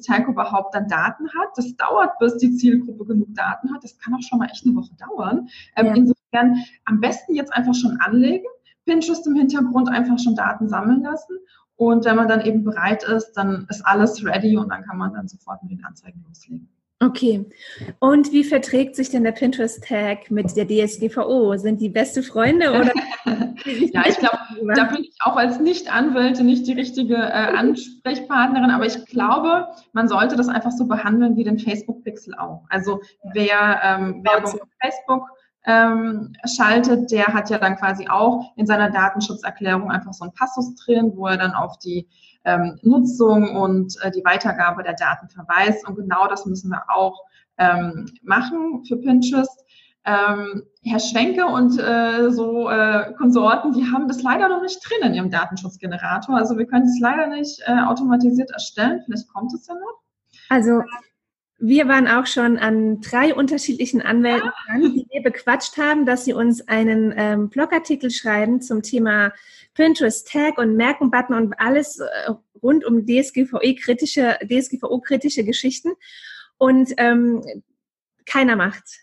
Pinterest-Tag 0.07 0.27
überhaupt 0.27 0.75
dann 0.75 0.87
Daten 0.87 1.27
hat. 1.29 1.49
Das 1.55 1.75
dauert, 1.75 2.17
bis 2.19 2.37
die 2.37 2.55
Zielgruppe 2.55 3.05
genug 3.05 3.33
Daten 3.35 3.73
hat. 3.73 3.83
Das 3.83 3.97
kann 3.97 4.13
auch 4.13 4.21
schon 4.21 4.39
mal 4.39 4.49
echt 4.49 4.65
eine 4.65 4.75
Woche 4.75 4.91
dauern. 4.97 5.49
Ähm, 5.75 5.87
ja. 5.87 5.95
Insofern 5.95 6.63
am 6.85 6.99
besten 6.99 7.35
jetzt 7.35 7.53
einfach 7.53 7.75
schon 7.75 7.99
anlegen, 7.99 8.45
Pinterest 8.85 9.27
im 9.27 9.35
Hintergrund 9.35 9.89
einfach 9.89 10.17
schon 10.19 10.35
Daten 10.35 10.69
sammeln 10.69 11.03
lassen. 11.03 11.37
Und 11.75 12.05
wenn 12.05 12.15
man 12.15 12.27
dann 12.27 12.41
eben 12.41 12.63
bereit 12.63 13.03
ist, 13.03 13.33
dann 13.33 13.67
ist 13.69 13.85
alles 13.85 14.25
ready 14.25 14.57
und 14.57 14.69
dann 14.69 14.83
kann 14.83 14.97
man 14.97 15.13
dann 15.13 15.27
sofort 15.27 15.61
mit 15.63 15.71
den 15.71 15.85
Anzeigen 15.85 16.23
loslegen. 16.27 16.69
Okay. 16.99 17.45
Und 17.99 18.31
wie 18.31 18.43
verträgt 18.43 18.95
sich 18.95 19.09
denn 19.11 19.23
der 19.23 19.31
Pinterest-Tag 19.31 20.31
mit 20.31 20.55
der 20.55 20.67
DSGVO? 20.67 21.55
Sind 21.57 21.79
die 21.79 21.89
beste 21.89 22.23
Freunde 22.23 22.71
oder? 22.71 22.91
ja, 23.93 24.03
ich 24.07 24.17
glaube, 24.17 24.39
da 24.75 24.85
bin 24.85 25.03
ich 25.03 25.15
auch 25.19 25.35
als 25.35 25.59
Nicht-Anwälte 25.59 26.43
nicht 26.43 26.65
die 26.65 26.73
richtige 26.73 27.15
äh, 27.15 27.29
Ansprechpartnerin, 27.55 28.71
aber 28.71 28.87
ich 28.87 29.05
glaube, 29.05 29.67
man 29.93 30.07
sollte 30.07 30.35
das 30.35 30.47
einfach 30.47 30.71
so 30.71 30.87
behandeln 30.87 31.37
wie 31.37 31.43
den 31.43 31.59
Facebook-Pixel 31.59 32.33
auch. 32.33 32.63
Also 32.69 32.99
wer 33.31 33.79
ähm, 33.83 34.23
Werbung 34.23 34.59
auf 34.59 34.69
Facebook 34.81 35.29
ähm, 35.67 36.33
schaltet, 36.45 37.11
der 37.11 37.27
hat 37.27 37.51
ja 37.51 37.59
dann 37.59 37.75
quasi 37.75 38.07
auch 38.07 38.53
in 38.55 38.65
seiner 38.65 38.89
Datenschutzerklärung 38.89 39.91
einfach 39.91 40.13
so 40.13 40.23
einen 40.23 40.33
Passus 40.33 40.73
drin, 40.75 41.11
wo 41.15 41.27
er 41.27 41.37
dann 41.37 41.53
auf 41.53 41.77
die 41.77 42.07
ähm, 42.45 42.79
Nutzung 42.83 43.55
und 43.55 43.95
äh, 44.01 44.11
die 44.11 44.23
Weitergabe 44.23 44.83
der 44.83 44.93
Daten 44.93 45.29
verweist. 45.29 45.87
Und 45.87 45.95
genau 45.95 46.27
das 46.27 46.45
müssen 46.45 46.69
wir 46.69 46.83
auch 46.89 47.19
ähm, 47.57 48.11
machen 48.23 48.83
für 48.85 48.97
Pinterest. 48.97 49.63
Ähm, 50.05 50.63
Herr 50.83 51.01
Schwenke 51.01 51.45
und 51.45 51.77
äh, 51.79 52.31
so 52.31 52.69
äh, 52.69 53.11
Konsorten, 53.17 53.73
die 53.73 53.91
haben 53.91 54.07
das 54.07 54.21
leider 54.23 54.47
noch 54.47 54.61
nicht 54.61 54.79
drin 54.87 55.09
in 55.09 55.13
ihrem 55.13 55.29
Datenschutzgenerator. 55.29 56.37
Also 56.37 56.57
wir 56.57 56.65
können 56.65 56.85
es 56.85 56.97
leider 57.01 57.27
nicht 57.27 57.61
äh, 57.65 57.73
automatisiert 57.73 58.51
erstellen. 58.51 59.01
Vielleicht 59.03 59.27
kommt 59.27 59.53
es 59.53 59.67
ja 59.67 59.73
noch. 59.73 60.01
Also 60.49 60.81
wir 61.59 61.87
waren 61.87 62.07
auch 62.07 62.27
schon 62.27 62.57
an 62.57 63.01
drei 63.01 63.33
unterschiedlichen 63.33 64.01
Anwälten 64.01 64.51
dran, 64.67 64.93
die 64.93 65.07
wir 65.09 65.23
bequatscht 65.23 65.77
haben, 65.77 66.05
dass 66.05 66.25
sie 66.25 66.33
uns 66.33 66.67
einen 66.67 67.13
ähm, 67.17 67.49
Blogartikel 67.49 68.11
schreiben 68.11 68.61
zum 68.61 68.83
Thema 68.83 69.33
Pinterest 69.73 70.27
Tag 70.27 70.59
und 70.59 70.75
Merken-Button 70.75 71.35
und 71.35 71.59
alles 71.59 71.99
äh, 71.99 72.31
rund 72.61 72.85
um 72.85 73.05
DSGVO-kritische 73.05 74.37
DSGVO-kritische 74.43 75.43
Geschichten. 75.43 75.93
Und 76.57 76.93
ähm, 76.97 77.43
keiner 78.25 78.55
macht's. 78.55 78.99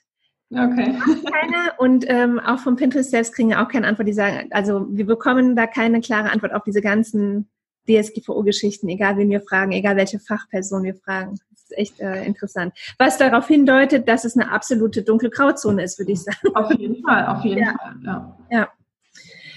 Okay. 0.50 0.96
Keiner 1.32 1.75
und 1.78 2.04
ähm, 2.08 2.38
auch 2.38 2.61
vom 2.61 2.76
Pinterest 2.76 3.11
selbst 3.11 3.34
kriegen 3.34 3.49
wir 3.49 3.61
auch 3.61 3.68
keine 3.68 3.88
Antwort. 3.88 4.06
Die 4.06 4.12
sagen, 4.12 4.49
also 4.52 4.87
wir 4.90 5.06
bekommen 5.06 5.56
da 5.56 5.66
keine 5.66 6.00
klare 6.00 6.30
Antwort 6.30 6.54
auf 6.54 6.62
diese 6.62 6.80
ganzen 6.80 7.49
DSGVO-Geschichten, 7.88 8.88
egal 8.88 9.16
wen 9.16 9.30
wir 9.30 9.40
fragen, 9.40 9.73
egal 9.73 9.96
welche 9.96 10.20
Fachperson 10.20 10.84
wir 10.84 10.94
fragen. 10.94 11.38
Das 11.64 11.71
ist 11.71 11.78
echt 11.78 12.00
äh, 12.00 12.25
interessant. 12.25 12.75
Was 12.99 13.16
darauf 13.16 13.49
hindeutet, 13.49 14.06
dass 14.09 14.25
es 14.25 14.37
eine 14.37 14.50
absolute 14.50 15.02
dunkle 15.02 15.30
Grauzone 15.30 15.83
ist, 15.83 15.99
würde 15.99 16.12
ich 16.12 16.23
sagen. 16.23 16.38
Auf 16.54 16.73
jeden 16.73 17.02
Fall, 17.02 17.26
auf 17.26 17.44
jeden 17.44 17.61
ja. 17.61 17.75
Fall, 17.78 17.94
ja. 18.04 18.37
ja. 18.50 18.68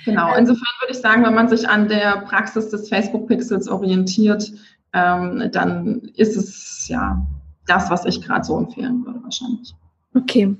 Genau, 0.05 0.33
insofern 0.35 0.67
würde 0.79 0.93
ich 0.93 0.99
sagen, 0.99 1.25
wenn 1.25 1.33
man 1.33 1.49
sich 1.49 1.67
an 1.67 1.89
der 1.89 2.21
Praxis 2.21 2.69
des 2.69 2.87
Facebook-Pixels 2.87 3.67
orientiert, 3.67 4.53
ähm, 4.93 5.49
dann 5.51 6.01
ist 6.15 6.37
es 6.37 6.87
ja 6.87 7.27
das, 7.65 7.89
was 7.89 8.05
ich 8.05 8.21
gerade 8.21 8.45
so 8.45 8.57
empfehlen 8.57 9.05
würde 9.05 9.21
wahrscheinlich. 9.21 9.75
Okay. 10.15 10.55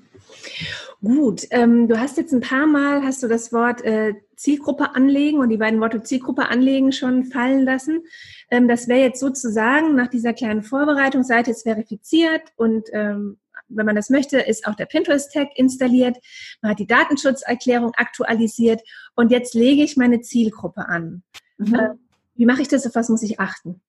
Gut, 1.02 1.44
ähm, 1.52 1.88
du 1.88 1.98
hast 1.98 2.18
jetzt 2.18 2.34
ein 2.34 2.42
paar 2.42 2.68
Mal, 2.68 3.04
hast 3.04 3.24
du 3.24 3.28
das 3.30 3.54
Wort 3.54 3.84
äh, 3.84 4.16
Zielgruppe 4.38 4.96
anlegen 4.96 5.40
und 5.40 5.50
die 5.50 5.58
beiden 5.58 5.82
Worte 5.82 6.02
Zielgruppe 6.04 6.48
anlegen 6.48 6.92
schon 6.92 7.26
fallen 7.26 7.66
lassen. 7.66 8.04
Ähm, 8.50 8.68
das 8.68 8.88
wäre 8.88 9.02
jetzt 9.02 9.20
sozusagen 9.20 9.96
nach 9.96 10.08
dieser 10.08 10.34
kleinen 10.34 10.64
Vorbereitungsseite 10.64 11.50
jetzt 11.50 11.64
verifiziert 11.64 12.44
und 12.56 12.88
ähm, 12.94 13.40
wenn 13.70 13.86
man 13.86 13.96
das 13.96 14.10
möchte, 14.10 14.40
ist 14.40 14.66
auch 14.66 14.76
der 14.76 14.86
Pinterest-Tag 14.86 15.50
installiert. 15.56 16.18
Man 16.62 16.72
hat 16.72 16.80
die 16.80 16.88
Datenschutzerklärung 16.88 17.92
aktualisiert 17.96 18.82
und 19.16 19.32
jetzt 19.32 19.54
lege 19.54 19.84
ich 19.84 19.98
meine 19.98 20.22
Zielgruppe 20.22 20.88
an. 20.88 21.24
Mhm. 21.58 21.76
Äh, 21.76 21.90
wie 22.36 22.46
mache 22.46 22.62
ich 22.62 22.68
das? 22.68 22.86
Auf 22.86 22.96
was 22.96 23.10
muss 23.10 23.24
ich 23.24 23.40
achten? 23.40 23.82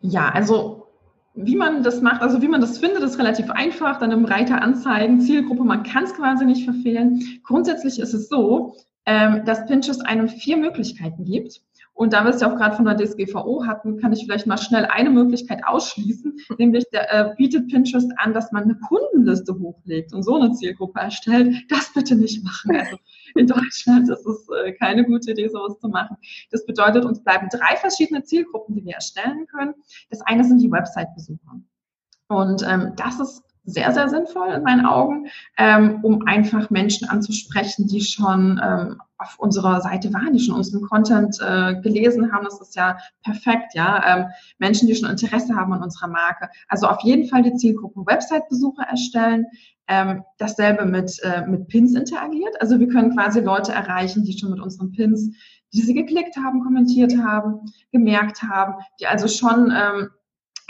Ja, 0.00 0.28
also 0.30 0.88
wie 1.34 1.56
man 1.56 1.82
das 1.82 2.02
macht, 2.02 2.22
also 2.22 2.42
wie 2.42 2.48
man 2.48 2.60
das 2.60 2.78
findet, 2.78 3.02
ist 3.02 3.18
relativ 3.18 3.50
einfach. 3.50 3.98
Dann 3.98 4.10
im 4.10 4.24
Reiter 4.24 4.60
Anzeigen, 4.60 5.20
Zielgruppe, 5.20 5.64
man 5.64 5.84
kann 5.84 6.04
es 6.04 6.14
quasi 6.14 6.44
nicht 6.44 6.64
verfehlen. 6.64 7.40
Grundsätzlich 7.44 8.00
ist 8.00 8.14
es 8.14 8.28
so, 8.28 8.76
ähm, 9.06 9.44
dass 9.44 9.66
Pinterest 9.66 10.04
einem 10.06 10.28
vier 10.28 10.56
Möglichkeiten 10.56 11.24
gibt. 11.24 11.62
Und 11.94 12.14
da 12.14 12.24
wir 12.24 12.30
es 12.30 12.40
ja 12.40 12.50
auch 12.50 12.56
gerade 12.56 12.76
von 12.76 12.86
der 12.86 12.96
DSGVO 12.96 13.66
hatten, 13.66 13.98
kann 13.98 14.12
ich 14.12 14.24
vielleicht 14.24 14.46
mal 14.46 14.56
schnell 14.56 14.86
eine 14.86 15.10
Möglichkeit 15.10 15.60
ausschließen, 15.66 16.38
nämlich 16.58 16.84
der, 16.92 17.12
äh, 17.12 17.34
bietet 17.36 17.68
Pinterest 17.68 18.10
an, 18.16 18.32
dass 18.32 18.52
man 18.52 18.64
eine 18.64 18.76
Kundenliste 18.76 19.58
hochlegt 19.58 20.14
und 20.14 20.22
so 20.22 20.36
eine 20.36 20.52
Zielgruppe 20.52 21.00
erstellt. 21.00 21.54
Das 21.68 21.92
bitte 21.92 22.16
nicht 22.16 22.42
machen. 22.42 22.76
Also 22.76 22.96
in 23.34 23.46
Deutschland 23.46 24.08
ist 24.08 24.24
es 24.24 24.48
äh, 24.64 24.72
keine 24.72 25.04
gute 25.04 25.32
Idee, 25.32 25.48
sowas 25.48 25.78
zu 25.78 25.88
machen. 25.88 26.16
Das 26.50 26.64
bedeutet, 26.64 27.04
uns 27.04 27.22
bleiben 27.22 27.48
drei 27.50 27.76
verschiedene 27.76 28.22
Zielgruppen, 28.22 28.74
die 28.74 28.84
wir 28.84 28.94
erstellen 28.94 29.46
können. 29.46 29.74
Das 30.08 30.22
eine 30.22 30.44
sind 30.44 30.62
die 30.62 30.70
Website-Besucher. 30.70 31.60
Und 32.28 32.62
ähm, 32.66 32.92
das 32.96 33.20
ist 33.20 33.42
sehr, 33.70 33.92
sehr 33.92 34.08
sinnvoll 34.08 34.48
in 34.48 34.62
meinen 34.62 34.84
Augen, 34.84 35.26
ähm, 35.56 36.00
um 36.02 36.26
einfach 36.26 36.70
Menschen 36.70 37.08
anzusprechen, 37.08 37.86
die 37.86 38.00
schon 38.00 38.60
ähm, 38.62 39.00
auf 39.18 39.38
unserer 39.38 39.80
Seite 39.80 40.12
waren, 40.12 40.32
die 40.32 40.40
schon 40.40 40.56
unseren 40.56 40.82
Content 40.82 41.38
äh, 41.40 41.80
gelesen 41.80 42.32
haben. 42.32 42.44
Das 42.44 42.60
ist 42.60 42.74
ja 42.74 42.98
perfekt, 43.22 43.74
ja. 43.74 44.02
Ähm, 44.06 44.26
Menschen, 44.58 44.88
die 44.88 44.94
schon 44.94 45.10
Interesse 45.10 45.54
haben 45.54 45.72
an 45.72 45.82
unserer 45.82 46.08
Marke. 46.08 46.48
Also 46.68 46.86
auf 46.86 47.00
jeden 47.02 47.28
Fall 47.28 47.42
die 47.42 47.54
Zielgruppen 47.54 48.06
Website-Besucher 48.06 48.84
erstellen. 48.84 49.46
Ähm, 49.88 50.22
dasselbe 50.38 50.84
mit, 50.84 51.18
äh, 51.24 51.44
mit 51.46 51.66
Pins 51.66 51.94
interagiert. 51.94 52.60
Also 52.60 52.78
wir 52.78 52.86
können 52.88 53.14
quasi 53.14 53.40
Leute 53.40 53.72
erreichen, 53.72 54.24
die 54.24 54.38
schon 54.38 54.50
mit 54.50 54.60
unseren 54.60 54.92
Pins, 54.92 55.36
die 55.72 55.82
sie 55.82 55.94
geklickt 55.94 56.36
haben, 56.36 56.62
kommentiert 56.62 57.16
haben, 57.18 57.72
gemerkt 57.90 58.42
haben, 58.42 58.74
die 59.00 59.08
also 59.08 59.26
schon 59.26 59.72
ähm, 59.76 60.10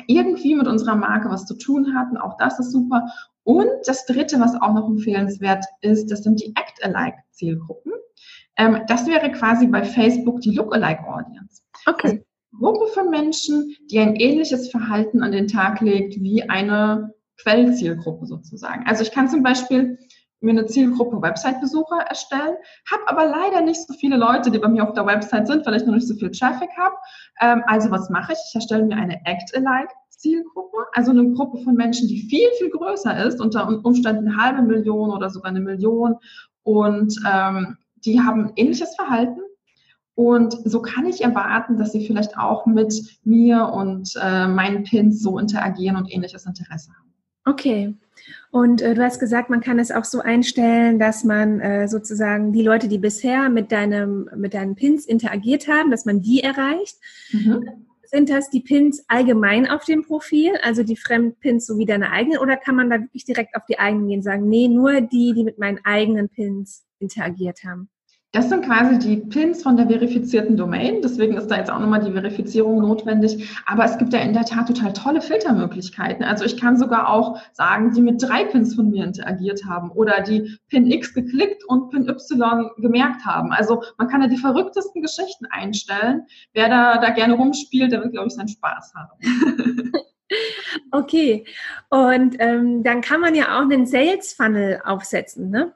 irgendwie 0.06 0.54
mit 0.54 0.66
unserer 0.66 0.96
Marke 0.96 1.30
was 1.30 1.46
zu 1.46 1.56
tun 1.56 1.94
hatten. 1.94 2.16
Auch 2.16 2.36
das 2.38 2.58
ist 2.58 2.72
super. 2.72 3.06
Und 3.42 3.70
das 3.86 4.06
Dritte, 4.06 4.38
was 4.40 4.54
auch 4.54 4.72
noch 4.74 4.88
empfehlenswert 4.88 5.64
ist, 5.80 6.10
das 6.10 6.22
sind 6.22 6.40
die 6.40 6.54
Act-alike-Zielgruppen. 6.56 7.92
Ähm, 8.56 8.80
das 8.86 9.06
wäre 9.06 9.30
quasi 9.32 9.66
bei 9.66 9.82
Facebook 9.82 10.40
die 10.40 10.54
Lookalike-Audience. 10.54 11.62
Okay. 11.86 12.08
Also 12.08 12.24
Gruppe 12.58 12.92
von 12.92 13.10
Menschen, 13.10 13.74
die 13.90 14.00
ein 14.00 14.16
ähnliches 14.16 14.70
Verhalten 14.70 15.22
an 15.22 15.32
den 15.32 15.48
Tag 15.48 15.80
legt 15.80 16.20
wie 16.20 16.42
eine 16.42 17.14
Quellzielgruppe 17.42 18.26
sozusagen. 18.26 18.86
Also 18.86 19.02
ich 19.02 19.12
kann 19.12 19.28
zum 19.28 19.42
Beispiel 19.42 19.98
mir 20.40 20.50
eine 20.50 20.66
Zielgruppe 20.66 21.20
Website-Besucher 21.20 22.00
erstellen, 22.08 22.56
habe 22.90 23.08
aber 23.08 23.26
leider 23.26 23.60
nicht 23.60 23.86
so 23.86 23.94
viele 23.94 24.16
Leute, 24.16 24.50
die 24.50 24.58
bei 24.58 24.68
mir 24.68 24.84
auf 24.86 24.94
der 24.94 25.06
Website 25.06 25.46
sind, 25.46 25.66
weil 25.66 25.76
ich 25.76 25.84
noch 25.84 25.94
nicht 25.94 26.08
so 26.08 26.14
viel 26.14 26.30
Traffic 26.30 26.70
habe. 26.76 26.96
Ähm, 27.40 27.62
also 27.66 27.90
was 27.90 28.10
mache 28.10 28.32
ich? 28.32 28.38
Ich 28.48 28.54
erstelle 28.54 28.84
mir 28.84 28.96
eine 28.96 29.24
Act-alike 29.26 29.92
Zielgruppe, 30.08 30.76
also 30.92 31.10
eine 31.10 31.30
Gruppe 31.32 31.58
von 31.58 31.74
Menschen, 31.74 32.08
die 32.08 32.18
viel, 32.18 32.48
viel 32.58 32.70
größer 32.70 33.24
ist, 33.26 33.40
unter 33.40 33.68
Umständen 33.84 34.28
eine 34.28 34.36
halbe 34.36 34.62
Million 34.62 35.10
oder 35.10 35.30
sogar 35.30 35.50
eine 35.50 35.60
Million 35.60 36.16
und 36.62 37.14
ähm, 37.30 37.78
die 38.04 38.20
haben 38.20 38.52
ähnliches 38.56 38.94
Verhalten. 38.94 39.40
Und 40.14 40.54
so 40.64 40.82
kann 40.82 41.06
ich 41.06 41.22
erwarten, 41.22 41.78
dass 41.78 41.92
sie 41.92 42.06
vielleicht 42.06 42.36
auch 42.36 42.66
mit 42.66 43.18
mir 43.24 43.70
und 43.72 44.12
äh, 44.20 44.46
meinen 44.46 44.84
Pins 44.84 45.22
so 45.22 45.38
interagieren 45.38 45.96
und 45.96 46.12
ähnliches 46.12 46.44
Interesse 46.44 46.90
haben. 46.92 47.14
Okay. 47.46 47.94
Und 48.50 48.82
äh, 48.82 48.94
du 48.94 49.02
hast 49.02 49.20
gesagt, 49.20 49.48
man 49.48 49.60
kann 49.60 49.78
es 49.78 49.92
auch 49.92 50.04
so 50.04 50.20
einstellen, 50.20 50.98
dass 50.98 51.22
man 51.22 51.60
äh, 51.60 51.86
sozusagen 51.86 52.52
die 52.52 52.62
Leute, 52.62 52.88
die 52.88 52.98
bisher 52.98 53.48
mit 53.48 53.70
deinem 53.70 54.28
mit 54.36 54.54
deinen 54.54 54.74
Pins 54.74 55.06
interagiert 55.06 55.68
haben, 55.68 55.90
dass 55.90 56.04
man 56.04 56.20
die 56.20 56.42
erreicht. 56.42 56.96
Mhm. 57.30 57.86
Sind 58.02 58.28
das 58.28 58.50
die 58.50 58.60
Pins 58.60 59.04
allgemein 59.06 59.68
auf 59.70 59.84
dem 59.84 60.02
Profil, 60.02 60.50
also 60.62 60.82
die 60.82 60.96
Fremdpins 60.96 61.64
sowie 61.64 61.86
deine 61.86 62.10
eigenen, 62.10 62.40
oder 62.40 62.56
kann 62.56 62.74
man 62.74 62.90
da 62.90 63.00
wirklich 63.00 63.24
direkt 63.24 63.54
auf 63.54 63.62
die 63.68 63.78
eigenen 63.78 64.08
gehen 64.08 64.18
und 64.18 64.24
sagen, 64.24 64.48
nee, 64.48 64.66
nur 64.66 65.00
die, 65.00 65.32
die 65.32 65.44
mit 65.44 65.60
meinen 65.60 65.78
eigenen 65.84 66.28
Pins 66.28 66.84
interagiert 66.98 67.62
haben? 67.64 67.88
Das 68.32 68.48
sind 68.48 68.64
quasi 68.64 68.96
die 68.96 69.16
Pins 69.16 69.64
von 69.64 69.76
der 69.76 69.88
verifizierten 69.88 70.56
Domain. 70.56 71.02
Deswegen 71.02 71.36
ist 71.36 71.48
da 71.48 71.56
jetzt 71.56 71.68
auch 71.68 71.80
nochmal 71.80 72.04
die 72.04 72.12
Verifizierung 72.12 72.80
notwendig. 72.80 73.50
Aber 73.66 73.84
es 73.84 73.98
gibt 73.98 74.12
ja 74.12 74.20
in 74.20 74.32
der 74.32 74.44
Tat 74.44 74.68
total 74.68 74.92
tolle 74.92 75.20
Filtermöglichkeiten. 75.20 76.22
Also 76.22 76.44
ich 76.44 76.56
kann 76.56 76.76
sogar 76.76 77.08
auch 77.08 77.40
sagen, 77.52 77.92
die 77.92 78.00
mit 78.00 78.22
drei 78.22 78.44
Pins 78.44 78.76
von 78.76 78.90
mir 78.90 79.04
interagiert 79.04 79.64
haben 79.64 79.90
oder 79.90 80.20
die 80.20 80.56
Pin 80.68 80.88
X 80.88 81.12
geklickt 81.12 81.64
und 81.64 81.90
Pin 81.90 82.08
Y 82.08 82.70
gemerkt 82.76 83.24
haben. 83.26 83.50
Also 83.50 83.82
man 83.98 84.06
kann 84.06 84.22
ja 84.22 84.28
die 84.28 84.36
verrücktesten 84.36 85.02
Geschichten 85.02 85.46
einstellen. 85.50 86.26
Wer 86.52 86.68
da, 86.68 86.98
da 86.98 87.10
gerne 87.10 87.34
rumspielt, 87.34 87.90
der 87.90 88.00
wird, 88.00 88.12
glaube 88.12 88.28
ich, 88.28 88.34
seinen 88.34 88.46
Spaß 88.46 88.92
haben. 88.94 89.92
okay. 90.92 91.44
Und 91.88 92.36
ähm, 92.38 92.84
dann 92.84 93.00
kann 93.00 93.20
man 93.20 93.34
ja 93.34 93.58
auch 93.58 93.62
einen 93.62 93.86
Sales 93.86 94.34
Funnel 94.34 94.80
aufsetzen, 94.84 95.50
ne? 95.50 95.74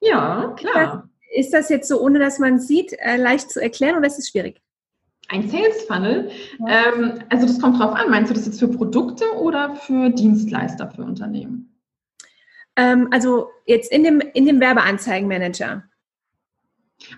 Ja, 0.00 0.54
klar. 0.56 1.08
Ist 1.34 1.52
das 1.52 1.68
jetzt 1.68 1.88
so, 1.88 2.00
ohne 2.00 2.20
dass 2.20 2.38
man 2.38 2.60
sieht, 2.60 2.92
äh, 3.00 3.16
leicht 3.16 3.50
zu 3.50 3.60
erklären 3.60 3.96
oder 3.96 4.06
ist 4.06 4.18
es 4.18 4.28
schwierig? 4.28 4.60
Ein 5.28 5.48
Sales 5.48 5.82
Funnel, 5.88 6.30
ja. 6.60 6.92
ähm, 6.94 7.14
also 7.28 7.46
das 7.46 7.60
kommt 7.60 7.80
drauf 7.80 7.94
an. 7.94 8.10
Meinst 8.10 8.30
du 8.30 8.34
das 8.34 8.46
jetzt 8.46 8.60
für 8.60 8.68
Produkte 8.68 9.24
oder 9.40 9.74
für 9.74 10.10
Dienstleister 10.10 10.90
für 10.90 11.02
Unternehmen? 11.02 11.80
Ähm, 12.76 13.08
also 13.10 13.48
jetzt 13.66 13.90
in 13.90 14.04
dem, 14.04 14.20
in 14.20 14.46
dem 14.46 14.60
Werbeanzeigenmanager. 14.60 15.82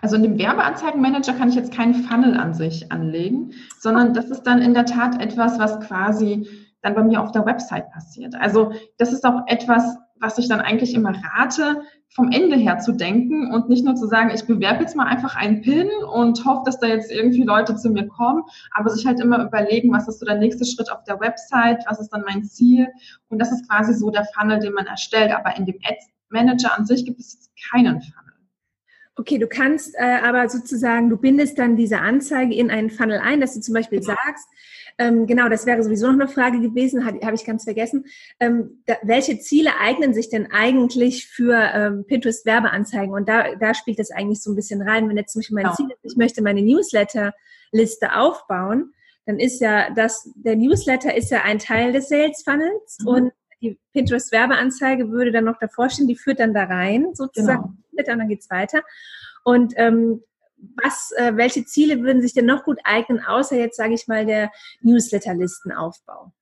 Also 0.00 0.16
in 0.16 0.22
dem 0.22 0.38
Werbeanzeigenmanager 0.38 1.34
kann 1.34 1.50
ich 1.50 1.54
jetzt 1.54 1.74
keinen 1.74 1.94
Funnel 1.94 2.38
an 2.38 2.54
sich 2.54 2.90
anlegen, 2.90 3.52
sondern 3.80 4.14
das 4.14 4.30
ist 4.30 4.44
dann 4.44 4.62
in 4.62 4.72
der 4.72 4.86
Tat 4.86 5.20
etwas, 5.20 5.58
was 5.58 5.80
quasi 5.80 6.48
dann 6.80 6.94
bei 6.94 7.02
mir 7.02 7.20
auf 7.20 7.32
der 7.32 7.44
Website 7.44 7.90
passiert. 7.90 8.34
Also 8.36 8.72
das 8.96 9.12
ist 9.12 9.24
auch 9.24 9.42
etwas, 9.46 9.98
was 10.20 10.38
ich 10.38 10.48
dann 10.48 10.60
eigentlich 10.60 10.94
immer 10.94 11.12
rate, 11.34 11.82
vom 12.08 12.30
Ende 12.30 12.56
her 12.56 12.78
zu 12.78 12.92
denken 12.92 13.52
und 13.52 13.68
nicht 13.68 13.84
nur 13.84 13.94
zu 13.94 14.06
sagen, 14.06 14.30
ich 14.34 14.46
bewerbe 14.46 14.82
jetzt 14.82 14.96
mal 14.96 15.06
einfach 15.06 15.36
einen 15.36 15.60
Pin 15.60 15.88
und 16.12 16.44
hoffe, 16.44 16.62
dass 16.64 16.78
da 16.78 16.86
jetzt 16.86 17.10
irgendwie 17.10 17.42
Leute 17.42 17.76
zu 17.76 17.90
mir 17.90 18.06
kommen, 18.06 18.42
aber 18.72 18.90
sich 18.90 19.06
halt 19.06 19.20
immer 19.20 19.44
überlegen, 19.44 19.92
was 19.92 20.08
ist 20.08 20.20
so 20.20 20.26
der 20.26 20.38
nächste 20.38 20.64
Schritt 20.64 20.90
auf 20.90 21.04
der 21.04 21.20
Website, 21.20 21.84
was 21.86 22.00
ist 22.00 22.10
dann 22.10 22.24
mein 22.26 22.44
Ziel 22.44 22.88
und 23.28 23.38
das 23.38 23.52
ist 23.52 23.68
quasi 23.68 23.94
so 23.94 24.10
der 24.10 24.26
Funnel, 24.34 24.60
den 24.60 24.72
man 24.72 24.86
erstellt, 24.86 25.32
aber 25.32 25.56
in 25.56 25.66
dem 25.66 25.76
Ads 25.84 26.10
Manager 26.30 26.76
an 26.76 26.86
sich 26.86 27.04
gibt 27.04 27.20
es 27.20 27.34
jetzt 27.34 27.50
keinen 27.70 28.00
Funnel. 28.00 28.26
Okay, 29.18 29.38
du 29.38 29.46
kannst 29.46 29.94
äh, 29.94 30.18
aber 30.22 30.48
sozusagen, 30.50 31.08
du 31.08 31.16
bindest 31.16 31.58
dann 31.58 31.76
diese 31.76 32.00
Anzeige 32.00 32.54
in 32.54 32.70
einen 32.70 32.90
Funnel 32.90 33.18
ein, 33.18 33.40
dass 33.40 33.54
du 33.54 33.60
zum 33.60 33.72
Beispiel 33.72 34.00
genau. 34.00 34.12
sagst, 34.12 34.46
ähm, 34.98 35.26
genau, 35.26 35.48
das 35.48 35.66
wäre 35.66 35.82
sowieso 35.82 36.06
noch 36.06 36.14
eine 36.14 36.28
Frage 36.28 36.60
gewesen, 36.60 37.04
habe 37.04 37.34
ich 37.34 37.44
ganz 37.44 37.64
vergessen. 37.64 38.06
Ähm, 38.40 38.82
da, 38.86 38.94
welche 39.02 39.38
Ziele 39.38 39.70
eignen 39.78 40.14
sich 40.14 40.30
denn 40.30 40.50
eigentlich 40.50 41.26
für 41.26 41.54
ähm, 41.54 42.04
Pinterest-Werbeanzeigen? 42.06 43.12
Und 43.12 43.28
da, 43.28 43.54
da 43.56 43.74
spielt 43.74 43.98
das 43.98 44.10
eigentlich 44.10 44.42
so 44.42 44.50
ein 44.50 44.56
bisschen 44.56 44.80
rein. 44.80 45.08
Wenn 45.08 45.16
jetzt 45.16 45.32
zum 45.32 45.40
Beispiel 45.40 45.54
mein 45.56 45.64
genau. 45.64 45.76
Ziel 45.76 45.90
ist, 45.90 46.12
ich 46.12 46.16
möchte 46.16 46.42
meine 46.42 46.62
Newsletter-Liste 46.62 48.16
aufbauen, 48.16 48.94
dann 49.26 49.38
ist 49.38 49.60
ja 49.60 49.90
das, 49.90 50.30
der 50.36 50.56
Newsletter 50.56 51.14
ist 51.14 51.30
ja 51.30 51.42
ein 51.42 51.58
Teil 51.58 51.92
des 51.92 52.08
Sales 52.08 52.42
Funnels 52.44 52.98
mhm. 53.00 53.06
und 53.08 53.32
die 53.60 53.78
Pinterest-Werbeanzeige 53.92 55.10
würde 55.10 55.32
dann 55.32 55.44
noch 55.44 55.58
davor 55.58 55.90
stehen, 55.90 56.06
die 56.06 56.16
führt 56.16 56.40
dann 56.40 56.54
da 56.54 56.64
rein, 56.64 57.14
sozusagen, 57.14 57.82
genau. 57.92 58.12
und 58.12 58.18
dann 58.18 58.28
geht's 58.28 58.50
weiter. 58.50 58.82
Und 59.44 59.74
ähm, 59.76 60.22
was, 60.82 61.12
äh, 61.16 61.36
welche 61.36 61.64
Ziele 61.64 62.02
würden 62.02 62.22
sich 62.22 62.34
denn 62.34 62.46
noch 62.46 62.64
gut 62.64 62.78
eignen, 62.84 63.24
außer 63.24 63.56
jetzt, 63.56 63.76
sage 63.76 63.94
ich 63.94 64.08
mal, 64.08 64.26
der 64.26 64.50
Newsletter-Listenaufbau? 64.82 66.32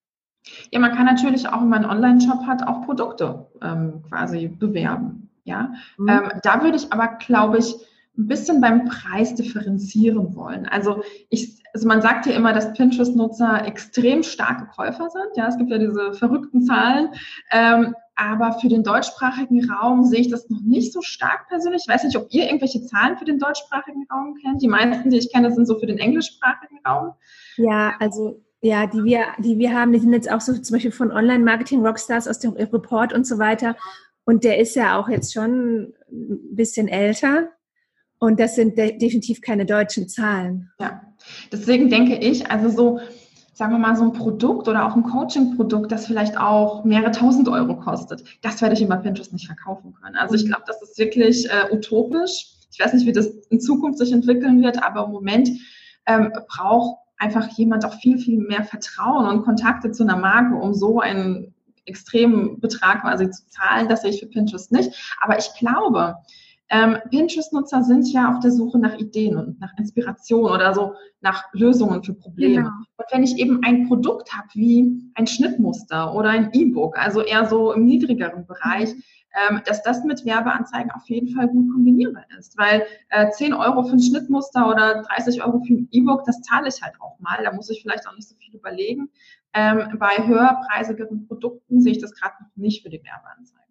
Ja, 0.70 0.78
man 0.78 0.94
kann 0.94 1.06
natürlich 1.06 1.48
auch, 1.48 1.60
wenn 1.60 1.68
man 1.68 1.84
einen 1.84 2.04
Online-Shop 2.04 2.46
hat, 2.46 2.66
auch 2.66 2.84
Produkte 2.84 3.46
ähm, 3.62 4.02
quasi 4.08 4.48
bewerben. 4.48 5.30
Ja, 5.44 5.72
mhm. 5.98 6.08
ähm, 6.08 6.30
da 6.42 6.62
würde 6.62 6.76
ich 6.76 6.92
aber, 6.92 7.16
glaube 7.18 7.58
ich, 7.58 7.74
ein 8.16 8.28
bisschen 8.28 8.60
beim 8.60 8.84
Preis 8.84 9.34
differenzieren 9.34 10.36
wollen. 10.36 10.66
Also 10.66 11.02
ich, 11.30 11.62
also 11.72 11.88
man 11.88 12.00
sagt 12.00 12.26
ja 12.26 12.32
immer, 12.32 12.52
dass 12.52 12.72
Pinterest-Nutzer 12.72 13.66
extrem 13.66 14.22
starke 14.22 14.66
Käufer 14.66 15.10
sind. 15.10 15.36
Ja, 15.36 15.48
es 15.48 15.58
gibt 15.58 15.70
ja 15.70 15.78
diese 15.78 16.12
verrückten 16.14 16.62
Zahlen. 16.62 17.08
Ähm, 17.50 17.94
aber 18.16 18.58
für 18.60 18.68
den 18.68 18.84
deutschsprachigen 18.84 19.70
Raum 19.70 20.04
sehe 20.04 20.20
ich 20.20 20.30
das 20.30 20.48
noch 20.48 20.60
nicht 20.60 20.92
so 20.92 21.02
stark 21.02 21.48
persönlich. 21.48 21.82
Ich 21.86 21.92
weiß 21.92 22.04
nicht, 22.04 22.16
ob 22.16 22.28
ihr 22.30 22.44
irgendwelche 22.44 22.84
Zahlen 22.84 23.16
für 23.18 23.24
den 23.24 23.38
deutschsprachigen 23.38 24.06
Raum 24.12 24.36
kennt. 24.40 24.62
Die 24.62 24.68
meisten, 24.68 25.10
die 25.10 25.18
ich 25.18 25.32
kenne, 25.32 25.52
sind 25.52 25.66
so 25.66 25.78
für 25.78 25.86
den 25.86 25.98
englischsprachigen 25.98 26.78
Raum. 26.86 27.12
Ja, 27.56 27.94
also 27.98 28.40
ja, 28.60 28.86
die 28.86 29.04
wir, 29.04 29.26
die 29.38 29.58
wir 29.58 29.74
haben, 29.74 29.92
die 29.92 29.98
sind 29.98 30.12
jetzt 30.12 30.30
auch 30.30 30.40
so 30.40 30.54
zum 30.54 30.74
Beispiel 30.74 30.92
von 30.92 31.12
Online-Marketing-Rockstars 31.12 32.28
aus 32.28 32.38
dem 32.38 32.52
Report 32.52 33.12
und 33.12 33.26
so 33.26 33.38
weiter. 33.38 33.76
Und 34.24 34.44
der 34.44 34.58
ist 34.58 34.74
ja 34.74 34.98
auch 34.98 35.08
jetzt 35.08 35.34
schon 35.34 35.92
ein 36.10 36.54
bisschen 36.54 36.88
älter. 36.88 37.50
Und 38.18 38.40
das 38.40 38.54
sind 38.54 38.78
de 38.78 38.96
definitiv 38.96 39.42
keine 39.42 39.66
deutschen 39.66 40.08
Zahlen. 40.08 40.70
Ja, 40.80 41.02
deswegen 41.52 41.90
denke 41.90 42.16
ich, 42.16 42.50
also 42.50 42.70
so 42.70 43.00
sagen 43.54 43.72
wir 43.72 43.78
mal, 43.78 43.96
so 43.96 44.02
ein 44.02 44.12
Produkt 44.12 44.68
oder 44.68 44.84
auch 44.84 44.96
ein 44.96 45.04
Coaching-Produkt, 45.04 45.92
das 45.92 46.06
vielleicht 46.06 46.36
auch 46.36 46.84
mehrere 46.84 47.12
tausend 47.12 47.48
Euro 47.48 47.76
kostet, 47.76 48.24
das 48.42 48.60
werde 48.60 48.74
ich 48.74 48.82
über 48.82 48.96
Pinterest 48.96 49.32
nicht 49.32 49.46
verkaufen 49.46 49.94
können. 49.94 50.16
Also 50.16 50.34
ich 50.34 50.44
glaube, 50.44 50.64
das 50.66 50.82
ist 50.82 50.98
wirklich 50.98 51.48
äh, 51.48 51.72
utopisch. 51.72 52.48
Ich 52.72 52.80
weiß 52.80 52.92
nicht, 52.92 53.06
wie 53.06 53.12
das 53.12 53.28
in 53.50 53.60
Zukunft 53.60 53.98
sich 53.98 54.12
entwickeln 54.12 54.60
wird, 54.62 54.82
aber 54.82 55.04
im 55.04 55.12
Moment 55.12 55.48
ähm, 56.06 56.32
braucht 56.48 56.98
einfach 57.18 57.46
jemand 57.56 57.84
auch 57.84 57.94
viel, 57.94 58.18
viel 58.18 58.38
mehr 58.38 58.64
Vertrauen 58.64 59.26
und 59.26 59.44
Kontakte 59.44 59.92
zu 59.92 60.02
einer 60.02 60.16
Marke, 60.16 60.56
um 60.56 60.74
so 60.74 60.98
einen 60.98 61.54
extremen 61.86 62.58
Betrag 62.60 63.02
quasi 63.02 63.30
zu 63.30 63.46
zahlen. 63.48 63.88
Das 63.88 64.02
sehe 64.02 64.10
ich 64.10 64.20
für 64.20 64.26
Pinterest 64.26 64.72
nicht. 64.72 64.90
Aber 65.20 65.38
ich 65.38 65.48
glaube, 65.58 66.16
ähm, 66.70 66.96
Pinterest-Nutzer 67.10 67.82
sind 67.82 68.10
ja 68.12 68.32
auf 68.32 68.40
der 68.40 68.50
Suche 68.50 68.78
nach 68.78 68.96
Ideen 68.98 69.36
und 69.36 69.60
nach 69.60 69.72
Inspiration 69.78 70.50
oder 70.50 70.74
so 70.74 70.94
nach 71.20 71.44
Lösungen 71.52 72.02
für 72.02 72.14
Probleme. 72.14 72.56
Genau. 72.56 72.68
Und 72.68 73.06
wenn 73.10 73.22
ich 73.22 73.36
eben 73.36 73.60
ein 73.64 73.86
Produkt 73.86 74.32
habe 74.32 74.48
wie 74.54 75.10
ein 75.14 75.26
Schnittmuster 75.26 76.14
oder 76.14 76.30
ein 76.30 76.50
E-Book, 76.52 76.98
also 76.98 77.20
eher 77.20 77.46
so 77.46 77.72
im 77.72 77.84
niedrigeren 77.84 78.46
Bereich, 78.46 78.94
ähm, 79.34 79.60
dass 79.66 79.82
das 79.82 80.04
mit 80.04 80.24
Werbeanzeigen 80.24 80.90
auf 80.92 81.08
jeden 81.08 81.28
Fall 81.34 81.48
gut 81.48 81.70
kombinierbar 81.72 82.24
ist. 82.38 82.56
Weil 82.56 82.86
äh, 83.10 83.30
10 83.30 83.52
Euro 83.52 83.82
für 83.84 83.92
ein 83.92 84.02
Schnittmuster 84.02 84.68
oder 84.68 85.02
30 85.02 85.44
Euro 85.44 85.60
für 85.66 85.74
ein 85.74 85.88
E-Book, 85.90 86.24
das 86.24 86.40
zahle 86.42 86.68
ich 86.68 86.80
halt 86.82 86.94
auch 87.00 87.18
mal. 87.20 87.42
Da 87.42 87.52
muss 87.52 87.68
ich 87.68 87.82
vielleicht 87.82 88.06
auch 88.08 88.14
nicht 88.14 88.28
so 88.28 88.36
viel 88.36 88.54
überlegen. 88.54 89.10
Ähm, 89.52 89.98
bei 89.98 90.26
höherpreisigeren 90.26 91.26
Produkten 91.26 91.80
sehe 91.80 91.92
ich 91.92 92.00
das 92.00 92.14
gerade 92.14 92.34
noch 92.40 92.56
nicht 92.56 92.82
für 92.82 92.90
die 92.90 93.02
Werbeanzeigen. 93.02 93.63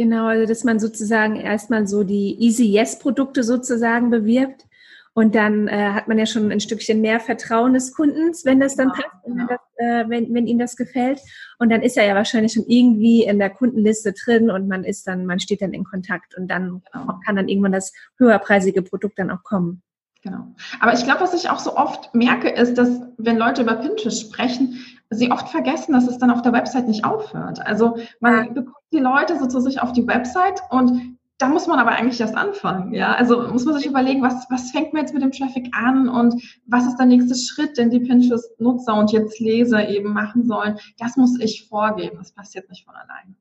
Genau, 0.00 0.28
also 0.28 0.46
dass 0.46 0.64
man 0.64 0.80
sozusagen 0.80 1.36
erstmal 1.36 1.86
so 1.86 2.04
die 2.04 2.34
Easy 2.40 2.64
Yes 2.64 2.98
Produkte 2.98 3.42
sozusagen 3.42 4.08
bewirbt 4.08 4.64
und 5.12 5.34
dann 5.34 5.68
äh, 5.68 5.90
hat 5.90 6.08
man 6.08 6.18
ja 6.18 6.24
schon 6.24 6.50
ein 6.50 6.60
Stückchen 6.60 7.02
mehr 7.02 7.20
Vertrauen 7.20 7.74
des 7.74 7.92
Kundens, 7.92 8.46
wenn 8.46 8.60
das 8.60 8.76
dann 8.76 8.88
ja, 8.88 8.94
passt, 8.94 9.26
wenn, 9.26 9.46
das, 9.46 9.60
äh, 9.76 10.08
wenn, 10.08 10.32
wenn 10.32 10.46
ihm 10.46 10.58
das 10.58 10.78
gefällt. 10.78 11.20
Und 11.58 11.68
dann 11.68 11.82
ist 11.82 11.98
er 11.98 12.06
ja 12.06 12.14
wahrscheinlich 12.14 12.54
schon 12.54 12.64
irgendwie 12.66 13.24
in 13.24 13.38
der 13.38 13.50
Kundenliste 13.50 14.14
drin 14.14 14.50
und 14.50 14.68
man 14.68 14.84
ist 14.84 15.06
dann, 15.06 15.26
man 15.26 15.38
steht 15.38 15.60
dann 15.60 15.74
in 15.74 15.84
Kontakt 15.84 16.34
und 16.34 16.48
dann 16.48 16.82
genau. 16.90 17.20
kann 17.26 17.36
dann 17.36 17.50
irgendwann 17.50 17.72
das 17.72 17.92
höherpreisige 18.16 18.80
Produkt 18.80 19.18
dann 19.18 19.30
auch 19.30 19.42
kommen. 19.42 19.82
Genau. 20.22 20.46
Aber 20.80 20.94
ich 20.94 21.04
glaube, 21.04 21.20
was 21.20 21.34
ich 21.34 21.50
auch 21.50 21.58
so 21.58 21.76
oft 21.76 22.14
merke, 22.14 22.48
ist, 22.48 22.78
dass 22.78 22.88
wenn 23.18 23.36
Leute 23.36 23.60
über 23.60 23.74
Pinterest 23.74 24.18
sprechen, 24.18 24.82
sie 25.10 25.30
oft 25.30 25.48
vergessen, 25.48 25.92
dass 25.92 26.06
es 26.06 26.18
dann 26.18 26.30
auf 26.30 26.42
der 26.42 26.52
Website 26.52 26.86
nicht 26.86 27.04
aufhört. 27.04 27.60
Also 27.66 27.96
man 28.20 28.54
bekommt 28.54 28.76
die 28.92 28.98
Leute 28.98 29.38
so 29.38 29.46
zu 29.46 29.60
sich 29.60 29.82
auf 29.82 29.92
die 29.92 30.06
Website 30.06 30.62
und 30.70 31.18
da 31.40 31.48
muss 31.48 31.66
man 31.66 31.78
aber 31.78 31.92
eigentlich 31.92 32.20
erst 32.20 32.36
anfangen. 32.36 32.92
Ja, 32.92 33.14
also 33.14 33.48
muss 33.48 33.64
man 33.64 33.74
sich 33.74 33.86
überlegen, 33.86 34.22
was, 34.22 34.46
was 34.50 34.70
fängt 34.70 34.92
man 34.92 35.02
jetzt 35.02 35.14
mit 35.14 35.22
dem 35.22 35.32
Traffic 35.32 35.74
an 35.74 36.08
und 36.08 36.60
was 36.66 36.86
ist 36.86 36.98
der 36.98 37.06
nächste 37.06 37.34
Schritt, 37.34 37.78
den 37.78 37.90
die 37.90 38.00
Pinterest-Nutzer 38.00 38.94
und 38.94 39.10
jetzt 39.10 39.40
Leser 39.40 39.88
eben 39.88 40.12
machen 40.12 40.44
sollen. 40.46 40.78
Das 40.98 41.16
muss 41.16 41.40
ich 41.40 41.66
vorgeben. 41.66 42.18
Das 42.18 42.32
passiert 42.32 42.68
nicht 42.68 42.84
von 42.84 42.94
alleine. 42.94 43.34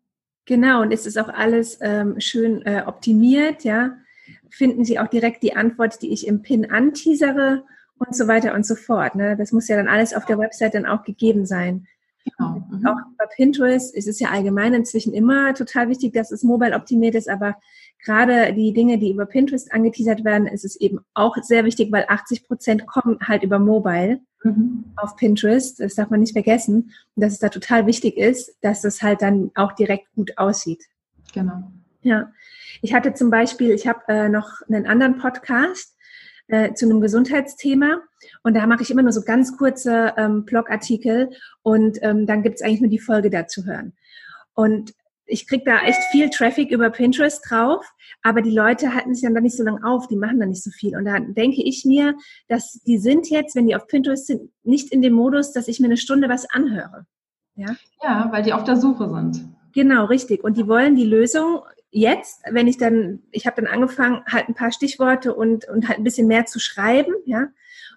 Genau, 0.45 0.81
und 0.81 0.93
es 0.93 1.05
ist 1.05 1.19
auch 1.19 1.27
alles 1.27 1.77
ähm, 1.81 2.19
schön 2.19 2.61
äh, 2.63 2.83
optimiert, 2.87 3.63
ja. 3.65 3.91
Finden 4.49 4.85
Sie 4.85 4.97
auch 4.97 5.07
direkt 5.07 5.43
die 5.43 5.55
Antwort, 5.55 6.01
die 6.01 6.13
ich 6.13 6.25
im 6.25 6.41
Pin 6.41 6.71
anteasere 6.71 7.63
und 7.99 8.15
so 8.15 8.27
weiter 8.27 8.53
und 8.53 8.65
so 8.65 8.75
fort. 8.75 9.15
Ne? 9.15 9.35
Das 9.37 9.51
muss 9.51 9.67
ja 9.67 9.75
dann 9.75 9.87
alles 9.87 10.13
auf 10.13 10.25
der 10.25 10.39
Website 10.39 10.73
dann 10.73 10.85
auch 10.85 11.03
gegeben 11.03 11.45
sein. 11.45 11.87
Genau. 12.25 12.63
Mhm. 12.69 12.85
Auch 12.85 12.97
bei 13.17 13.25
Pinterest 13.35 13.95
ist 13.95 14.07
es 14.07 14.19
ja 14.19 14.29
allgemein 14.29 14.73
inzwischen 14.73 15.13
immer 15.13 15.53
total 15.53 15.89
wichtig, 15.89 16.13
dass 16.13 16.31
es 16.31 16.43
mobile 16.43 16.75
optimiert 16.75 17.15
ist, 17.15 17.29
aber 17.29 17.55
gerade 18.03 18.53
die 18.53 18.73
Dinge, 18.73 18.97
die 18.97 19.11
über 19.11 19.25
Pinterest 19.25 19.71
angeteasert 19.73 20.23
werden, 20.23 20.47
ist 20.47 20.65
es 20.65 20.75
eben 20.75 20.99
auch 21.13 21.35
sehr 21.41 21.65
wichtig, 21.65 21.91
weil 21.91 22.05
80 22.07 22.47
Prozent 22.47 22.87
kommen 22.87 23.19
halt 23.21 23.43
über 23.43 23.59
Mobile 23.59 24.21
mhm. 24.43 24.85
auf 24.95 25.15
Pinterest. 25.15 25.79
Das 25.79 25.95
darf 25.95 26.09
man 26.09 26.19
nicht 26.19 26.33
vergessen. 26.33 26.91
Und 27.15 27.23
dass 27.23 27.33
es 27.33 27.39
da 27.39 27.49
total 27.49 27.85
wichtig 27.85 28.17
ist, 28.17 28.55
dass 28.61 28.81
das 28.81 29.01
halt 29.01 29.21
dann 29.21 29.51
auch 29.55 29.73
direkt 29.73 30.13
gut 30.15 30.37
aussieht. 30.37 30.85
Genau. 31.33 31.71
Ja. 32.01 32.31
Ich 32.81 32.93
hatte 32.93 33.13
zum 33.13 33.29
Beispiel, 33.29 33.71
ich 33.71 33.87
habe 33.87 34.01
äh, 34.07 34.29
noch 34.29 34.61
einen 34.69 34.87
anderen 34.87 35.17
Podcast, 35.17 35.95
äh, 36.49 36.73
zu 36.73 36.85
einem 36.85 37.01
Gesundheitsthema. 37.01 38.01
Und 38.43 38.55
da 38.55 38.67
mache 38.67 38.83
ich 38.83 38.91
immer 38.91 39.01
nur 39.01 39.11
so 39.11 39.21
ganz 39.21 39.57
kurze 39.57 40.13
ähm, 40.17 40.45
Blogartikel 40.45 41.29
und 41.63 41.97
ähm, 42.01 42.25
dann 42.25 42.43
gibt 42.43 42.55
es 42.55 42.61
eigentlich 42.61 42.81
nur 42.81 42.89
die 42.89 42.99
Folge 42.99 43.29
dazu 43.29 43.65
hören. 43.65 43.93
Und 44.53 44.93
ich 45.25 45.47
krieg 45.47 45.63
da 45.63 45.79
echt 45.81 46.01
viel 46.11 46.29
Traffic 46.29 46.71
über 46.71 46.89
Pinterest 46.89 47.41
drauf, 47.47 47.85
aber 48.23 48.41
die 48.41 48.51
Leute 48.51 48.93
halten 48.93 49.13
sich 49.13 49.23
dann 49.23 49.35
da 49.35 49.41
nicht 49.41 49.55
so 49.55 49.63
lange 49.63 49.83
auf, 49.85 50.07
die 50.07 50.15
machen 50.15 50.39
da 50.39 50.45
nicht 50.45 50.63
so 50.63 50.71
viel. 50.71 50.97
Und 50.97 51.05
da 51.05 51.19
denke 51.19 51.63
ich 51.63 51.85
mir, 51.85 52.15
dass 52.47 52.81
die 52.85 52.97
sind 52.97 53.29
jetzt, 53.29 53.55
wenn 53.55 53.67
die 53.67 53.75
auf 53.75 53.87
Pinterest 53.87 54.27
sind, 54.27 54.51
nicht 54.63 54.91
in 54.91 55.01
dem 55.01 55.13
Modus, 55.13 55.53
dass 55.53 55.67
ich 55.67 55.79
mir 55.79 55.85
eine 55.85 55.97
Stunde 55.97 56.29
was 56.29 56.49
anhöre. 56.49 57.05
Ja, 57.55 57.75
ja 58.03 58.29
weil 58.31 58.43
die 58.43 58.53
auf 58.53 58.63
der 58.63 58.77
Suche 58.77 59.09
sind. 59.09 59.47
Genau, 59.73 60.05
richtig. 60.05 60.43
Und 60.43 60.57
die 60.57 60.67
wollen 60.67 60.95
die 60.95 61.05
Lösung 61.05 61.61
jetzt, 61.91 62.41
wenn 62.51 62.67
ich 62.67 62.77
dann, 62.77 63.23
ich 63.31 63.45
habe 63.45 63.61
dann 63.61 63.71
angefangen, 63.71 64.23
halt 64.29 64.47
ein 64.47 64.55
paar 64.55 64.71
Stichworte 64.71 65.33
und, 65.33 65.67
und 65.67 65.87
halt 65.87 65.97
ein 65.97 66.03
bisschen 66.03 66.27
mehr 66.27 66.45
zu 66.45 66.59
schreiben, 66.59 67.13
ja, 67.25 67.47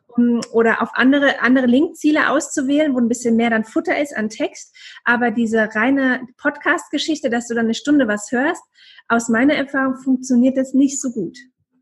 um, 0.09 0.40
oder 0.52 0.83
auf 0.83 0.90
andere, 0.94 1.40
andere 1.40 1.66
Linkziele 1.66 2.31
auszuwählen, 2.31 2.94
wo 2.94 2.98
ein 2.98 3.09
bisschen 3.09 3.37
mehr 3.37 3.50
dann 3.50 3.64
Futter 3.64 3.98
ist 3.98 4.16
an 4.16 4.28
Text. 4.28 4.76
Aber 5.05 5.31
diese 5.31 5.74
reine 5.74 6.26
Podcast-Geschichte, 6.37 7.31
dass 7.31 7.48
du 7.48 7.55
dann 7.55 7.66
eine 7.66 7.74
Stunde 7.74 8.09
was 8.09 8.31
hörst, 8.31 8.62
aus 9.09 9.28
meiner 9.28 9.55
Erfahrung 9.55 9.96
funktioniert 9.96 10.57
das 10.57 10.74
nicht 10.74 11.00
so 11.00 11.11
gut. 11.12 11.38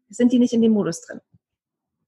Sind 0.08 0.32
die 0.32 0.38
nicht 0.38 0.52
in 0.52 0.62
dem 0.62 0.72
Modus 0.72 1.02
drin. 1.02 1.20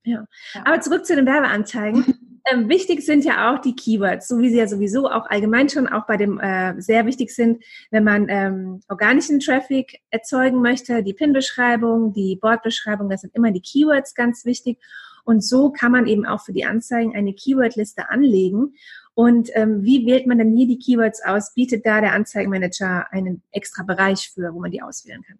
Ja. 0.04 0.26
ja. 0.54 0.62
Aber 0.64 0.80
zurück 0.80 1.06
zu 1.06 1.14
den 1.14 1.26
Werbeanzeigen. 1.26 2.04
Ähm, 2.44 2.68
wichtig 2.68 3.02
sind 3.02 3.24
ja 3.24 3.52
auch 3.52 3.60
die 3.60 3.76
Keywords, 3.76 4.26
so 4.26 4.38
wie 4.38 4.50
sie 4.50 4.58
ja 4.58 4.66
sowieso 4.66 5.08
auch 5.08 5.26
allgemein 5.26 5.68
schon 5.68 5.86
auch 5.86 6.06
bei 6.06 6.16
dem 6.16 6.40
äh, 6.40 6.80
sehr 6.80 7.06
wichtig 7.06 7.30
sind, 7.30 7.62
wenn 7.90 8.02
man 8.02 8.26
ähm, 8.28 8.80
organischen 8.88 9.38
Traffic 9.38 10.00
erzeugen 10.10 10.60
möchte. 10.60 11.04
Die 11.04 11.14
Pin-Beschreibung, 11.14 12.12
die 12.12 12.36
Board-Beschreibung, 12.36 13.08
das 13.08 13.20
sind 13.20 13.34
immer 13.36 13.52
die 13.52 13.60
Keywords 13.60 14.14
ganz 14.14 14.44
wichtig. 14.44 14.78
Und 15.24 15.44
so 15.44 15.70
kann 15.70 15.92
man 15.92 16.06
eben 16.06 16.26
auch 16.26 16.40
für 16.40 16.52
die 16.52 16.64
Anzeigen 16.64 17.14
eine 17.14 17.32
Keyword-Liste 17.32 18.10
anlegen. 18.10 18.74
Und 19.14 19.50
ähm, 19.54 19.84
wie 19.84 20.04
wählt 20.06 20.26
man 20.26 20.38
denn 20.38 20.56
hier 20.56 20.66
die 20.66 20.78
Keywords 20.78 21.22
aus? 21.24 21.54
Bietet 21.54 21.86
da 21.86 22.00
der 22.00 22.12
Anzeigenmanager 22.12 23.12
einen 23.12 23.42
extra 23.52 23.84
Bereich 23.84 24.32
für, 24.34 24.52
wo 24.52 24.60
man 24.60 24.72
die 24.72 24.82
auswählen 24.82 25.22
kann? 25.22 25.38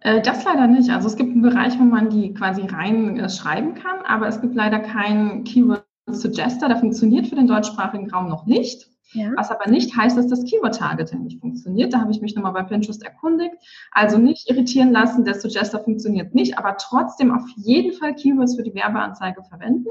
Äh, 0.00 0.22
das 0.22 0.44
leider 0.44 0.66
nicht. 0.66 0.90
Also 0.90 1.08
es 1.08 1.16
gibt 1.16 1.30
einen 1.30 1.42
Bereich, 1.42 1.78
wo 1.78 1.84
man 1.84 2.10
die 2.10 2.34
quasi 2.34 2.62
rein 2.62 3.18
äh, 3.18 3.28
schreiben 3.28 3.74
kann, 3.74 4.00
aber 4.04 4.26
es 4.26 4.40
gibt 4.40 4.54
leider 4.54 4.80
keinen 4.80 5.44
Keyword 5.44 5.85
Suggester, 6.06 6.68
der 6.68 6.78
funktioniert 6.78 7.26
für 7.26 7.36
den 7.36 7.46
deutschsprachigen 7.46 8.10
Raum 8.10 8.28
noch 8.28 8.46
nicht. 8.46 8.88
Ja. 9.12 9.32
Was 9.36 9.50
aber 9.50 9.70
nicht 9.70 9.96
heißt, 9.96 10.16
dass 10.16 10.26
das 10.26 10.44
Keyword-Targeting 10.44 11.22
nicht 11.22 11.40
funktioniert. 11.40 11.92
Da 11.92 12.00
habe 12.00 12.10
ich 12.10 12.20
mich 12.20 12.34
nochmal 12.34 12.52
bei 12.52 12.62
Pinterest 12.62 13.02
erkundigt. 13.02 13.54
Also 13.92 14.18
nicht 14.18 14.50
irritieren 14.50 14.92
lassen, 14.92 15.24
der 15.24 15.38
Suggester 15.38 15.78
funktioniert 15.78 16.34
nicht, 16.34 16.58
aber 16.58 16.76
trotzdem 16.76 17.32
auf 17.32 17.44
jeden 17.56 17.92
Fall 17.92 18.14
Keywords 18.14 18.56
für 18.56 18.62
die 18.62 18.74
Werbeanzeige 18.74 19.42
verwenden. 19.44 19.88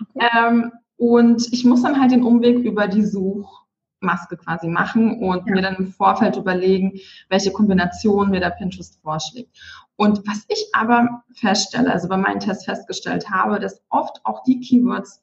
Okay. 0.00 0.28
Ähm, 0.36 0.72
und 0.96 1.52
ich 1.52 1.64
muss 1.64 1.82
dann 1.82 2.00
halt 2.00 2.12
den 2.12 2.22
Umweg 2.22 2.58
über 2.58 2.86
die 2.86 3.04
Suchmaske 3.04 4.36
quasi 4.36 4.68
machen 4.68 5.20
und 5.20 5.48
ja. 5.48 5.54
mir 5.54 5.62
dann 5.62 5.76
im 5.76 5.88
Vorfeld 5.88 6.36
überlegen, 6.36 7.00
welche 7.28 7.50
Kombination 7.50 8.30
mir 8.30 8.40
der 8.40 8.50
Pinterest 8.50 9.00
vorschlägt. 9.02 9.50
Und 9.96 10.20
was 10.28 10.44
ich 10.48 10.68
aber 10.72 11.24
feststelle, 11.34 11.92
also 11.92 12.08
bei 12.08 12.16
meinen 12.16 12.40
Tests 12.40 12.64
festgestellt 12.64 13.28
habe, 13.28 13.58
dass 13.58 13.82
oft 13.90 14.20
auch 14.24 14.44
die 14.44 14.60
Keywords 14.60 15.22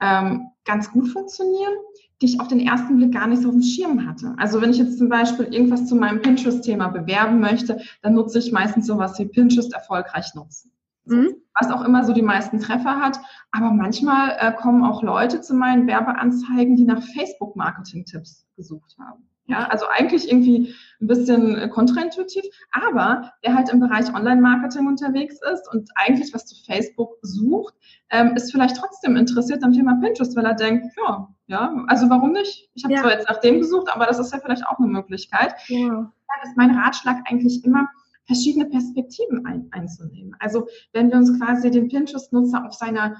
ähm, 0.00 0.50
ganz 0.64 0.90
gut 0.90 1.08
funktionieren, 1.08 1.74
die 2.20 2.26
ich 2.26 2.40
auf 2.40 2.48
den 2.48 2.60
ersten 2.60 2.96
Blick 2.96 3.12
gar 3.12 3.26
nicht 3.26 3.42
so 3.42 3.48
auf 3.48 3.54
dem 3.54 3.62
Schirm 3.62 4.06
hatte. 4.06 4.34
Also 4.38 4.60
wenn 4.60 4.70
ich 4.70 4.78
jetzt 4.78 4.98
zum 4.98 5.08
Beispiel 5.08 5.46
irgendwas 5.52 5.86
zu 5.86 5.96
meinem 5.96 6.22
Pinterest-Thema 6.22 6.88
bewerben 6.88 7.40
möchte, 7.40 7.80
dann 8.02 8.14
nutze 8.14 8.38
ich 8.38 8.52
meistens 8.52 8.86
sowas 8.86 9.18
wie 9.18 9.26
Pinterest 9.26 9.72
erfolgreich 9.72 10.34
nutzen. 10.34 10.72
Mhm. 11.06 11.36
Was 11.58 11.70
auch 11.70 11.84
immer 11.84 12.04
so 12.04 12.12
die 12.12 12.22
meisten 12.22 12.60
Treffer 12.60 13.00
hat. 13.00 13.18
Aber 13.50 13.70
manchmal 13.70 14.36
äh, 14.38 14.52
kommen 14.52 14.84
auch 14.84 15.02
Leute 15.02 15.40
zu 15.40 15.54
meinen 15.54 15.86
Werbeanzeigen, 15.86 16.76
die 16.76 16.84
nach 16.84 17.02
Facebook-Marketing-Tipps 17.02 18.46
gesucht 18.56 18.96
haben. 18.98 19.28
Ja, 19.46 19.66
also 19.68 19.86
eigentlich 19.86 20.30
irgendwie 20.30 20.74
ein 21.02 21.06
bisschen 21.06 21.58
äh, 21.58 21.68
kontraintuitiv, 21.68 22.44
aber 22.72 23.32
wer 23.42 23.54
halt 23.54 23.68
im 23.68 23.78
Bereich 23.78 24.12
Online-Marketing 24.14 24.86
unterwegs 24.86 25.38
ist 25.52 25.70
und 25.70 25.90
eigentlich 25.96 26.32
was 26.32 26.46
zu 26.46 26.56
Facebook 26.64 27.18
sucht, 27.20 27.74
ähm, 28.08 28.34
ist 28.36 28.50
vielleicht 28.50 28.76
trotzdem 28.76 29.16
interessiert 29.16 29.62
am 29.62 29.72
Thema 29.72 29.98
Pinterest, 30.00 30.34
weil 30.34 30.46
er 30.46 30.54
denkt, 30.54 30.86
ja, 30.96 31.28
ja, 31.46 31.84
also 31.88 32.08
warum 32.08 32.32
nicht? 32.32 32.70
Ich 32.74 32.84
habe 32.84 32.94
ja. 32.94 33.00
zwar 33.02 33.12
jetzt 33.12 33.28
nach 33.28 33.40
dem 33.40 33.58
gesucht, 33.58 33.88
aber 33.94 34.06
das 34.06 34.18
ist 34.18 34.32
ja 34.32 34.38
vielleicht 34.38 34.66
auch 34.66 34.78
eine 34.78 34.88
Möglichkeit. 34.88 35.54
Ja. 35.68 35.88
Dann 35.90 36.48
ist 36.50 36.56
mein 36.56 36.76
Ratschlag 36.76 37.18
eigentlich 37.26 37.62
immer, 37.64 37.88
verschiedene 38.26 38.66
Perspektiven 38.66 39.44
ein, 39.44 39.68
einzunehmen. 39.70 40.34
Also 40.38 40.66
wenn 40.92 41.10
wir 41.10 41.18
uns 41.18 41.38
quasi 41.38 41.70
den 41.70 41.88
Pinterest-Nutzer 41.88 42.64
auf 42.66 42.72
seiner 42.72 43.16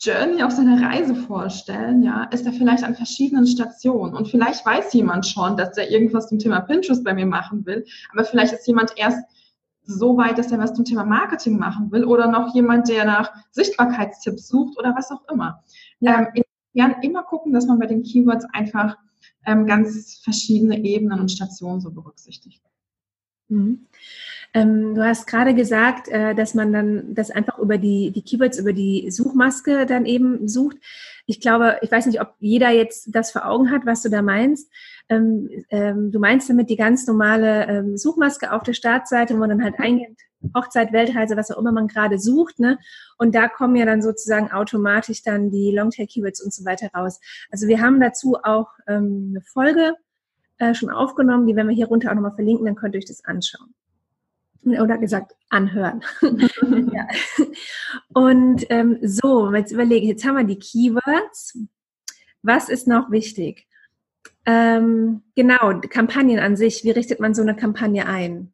Journey 0.00 0.42
auf 0.42 0.52
seiner 0.52 0.80
Reise 0.80 1.14
vorstellen, 1.14 2.02
ja, 2.02 2.24
ist 2.24 2.46
er 2.46 2.52
vielleicht 2.52 2.84
an 2.84 2.94
verschiedenen 2.94 3.46
Stationen 3.46 4.14
und 4.14 4.28
vielleicht 4.28 4.64
weiß 4.64 4.94
jemand 4.94 5.26
schon, 5.26 5.58
dass 5.58 5.76
er 5.76 5.90
irgendwas 5.90 6.28
zum 6.28 6.38
Thema 6.38 6.60
Pinterest 6.60 7.04
bei 7.04 7.12
mir 7.12 7.26
machen 7.26 7.66
will, 7.66 7.84
aber 8.12 8.24
vielleicht 8.24 8.54
ist 8.54 8.66
jemand 8.66 8.92
erst 8.96 9.22
so 9.82 10.16
weit, 10.16 10.38
dass 10.38 10.52
er 10.52 10.58
was 10.58 10.72
zum 10.72 10.84
Thema 10.84 11.04
Marketing 11.04 11.58
machen 11.58 11.90
will 11.92 12.04
oder 12.04 12.28
noch 12.28 12.54
jemand, 12.54 12.88
der 12.88 13.04
nach 13.04 13.32
Sichtbarkeitstipps 13.50 14.48
sucht 14.48 14.78
oder 14.78 14.94
was 14.96 15.10
auch 15.10 15.22
immer. 15.30 15.62
Ja. 16.00 16.20
Ähm, 16.20 16.42
insofern 16.72 17.02
immer 17.02 17.22
gucken, 17.22 17.52
dass 17.52 17.66
man 17.66 17.78
bei 17.78 17.86
den 17.86 18.02
Keywords 18.02 18.46
einfach 18.52 18.96
ähm, 19.46 19.66
ganz 19.66 20.20
verschiedene 20.22 20.78
Ebenen 20.78 21.20
und 21.20 21.30
Stationen 21.30 21.80
so 21.80 21.90
berücksichtigt. 21.90 22.62
Mhm. 23.50 23.86
Ähm, 24.52 24.94
du 24.94 25.04
hast 25.04 25.26
gerade 25.26 25.54
gesagt, 25.54 26.08
äh, 26.08 26.34
dass 26.34 26.54
man 26.54 26.72
dann 26.72 27.14
das 27.14 27.30
einfach 27.30 27.58
über 27.58 27.78
die, 27.78 28.10
die 28.10 28.22
Keywords, 28.22 28.58
über 28.58 28.72
die 28.72 29.10
Suchmaske 29.10 29.86
dann 29.86 30.06
eben 30.06 30.48
sucht. 30.48 30.76
Ich 31.26 31.40
glaube, 31.40 31.78
ich 31.82 31.92
weiß 31.92 32.06
nicht, 32.06 32.20
ob 32.20 32.34
jeder 32.40 32.70
jetzt 32.70 33.14
das 33.14 33.30
vor 33.30 33.46
Augen 33.46 33.70
hat, 33.70 33.86
was 33.86 34.02
du 34.02 34.08
da 34.08 34.22
meinst. 34.22 34.68
Ähm, 35.08 35.48
ähm, 35.70 36.10
du 36.10 36.18
meinst 36.18 36.50
damit 36.50 36.68
die 36.68 36.76
ganz 36.76 37.06
normale 37.06 37.66
ähm, 37.68 37.96
Suchmaske 37.96 38.52
auf 38.52 38.64
der 38.64 38.72
Startseite, 38.72 39.34
wo 39.34 39.38
man 39.38 39.50
dann 39.50 39.62
halt 39.62 39.78
eingibt, 39.78 40.20
Hochzeit, 40.56 40.92
Weltreise, 40.92 41.36
was 41.36 41.50
auch 41.50 41.58
immer 41.58 41.72
man 41.72 41.86
gerade 41.86 42.18
sucht, 42.18 42.58
ne? 42.58 42.78
Und 43.18 43.34
da 43.34 43.46
kommen 43.46 43.76
ja 43.76 43.84
dann 43.84 44.02
sozusagen 44.02 44.50
automatisch 44.50 45.22
dann 45.22 45.50
die 45.50 45.70
Longtail-Keywords 45.72 46.42
und 46.42 46.52
so 46.52 46.64
weiter 46.64 46.88
raus. 46.94 47.20
Also 47.50 47.68
wir 47.68 47.80
haben 47.80 48.00
dazu 48.00 48.36
auch 48.42 48.68
ähm, 48.88 49.34
eine 49.34 49.42
Folge 49.42 49.94
äh, 50.60 50.74
schon 50.74 50.90
aufgenommen, 50.90 51.46
die 51.46 51.56
werden 51.56 51.68
wir 51.68 51.74
hier 51.74 51.88
runter 51.88 52.10
auch 52.10 52.14
nochmal 52.14 52.34
verlinken, 52.34 52.66
dann 52.66 52.76
könnt 52.76 52.94
ihr 52.94 52.98
euch 52.98 53.06
das 53.06 53.24
anschauen 53.24 53.74
oder 54.64 54.98
gesagt 54.98 55.34
anhören. 55.48 56.02
ja. 56.92 57.08
Und 58.12 58.66
ähm, 58.68 58.98
so, 59.02 59.52
jetzt 59.54 59.72
überlege 59.72 60.04
ich, 60.04 60.10
jetzt 60.10 60.26
haben 60.26 60.36
wir 60.36 60.44
die 60.44 60.58
Keywords. 60.58 61.58
Was 62.42 62.68
ist 62.68 62.86
noch 62.86 63.10
wichtig? 63.10 63.66
Ähm, 64.46 65.22
genau, 65.34 65.80
Kampagnen 65.80 66.38
an 66.38 66.56
sich. 66.56 66.84
Wie 66.84 66.90
richtet 66.90 67.20
man 67.20 67.34
so 67.34 67.42
eine 67.42 67.56
Kampagne 67.56 68.06
ein? 68.06 68.52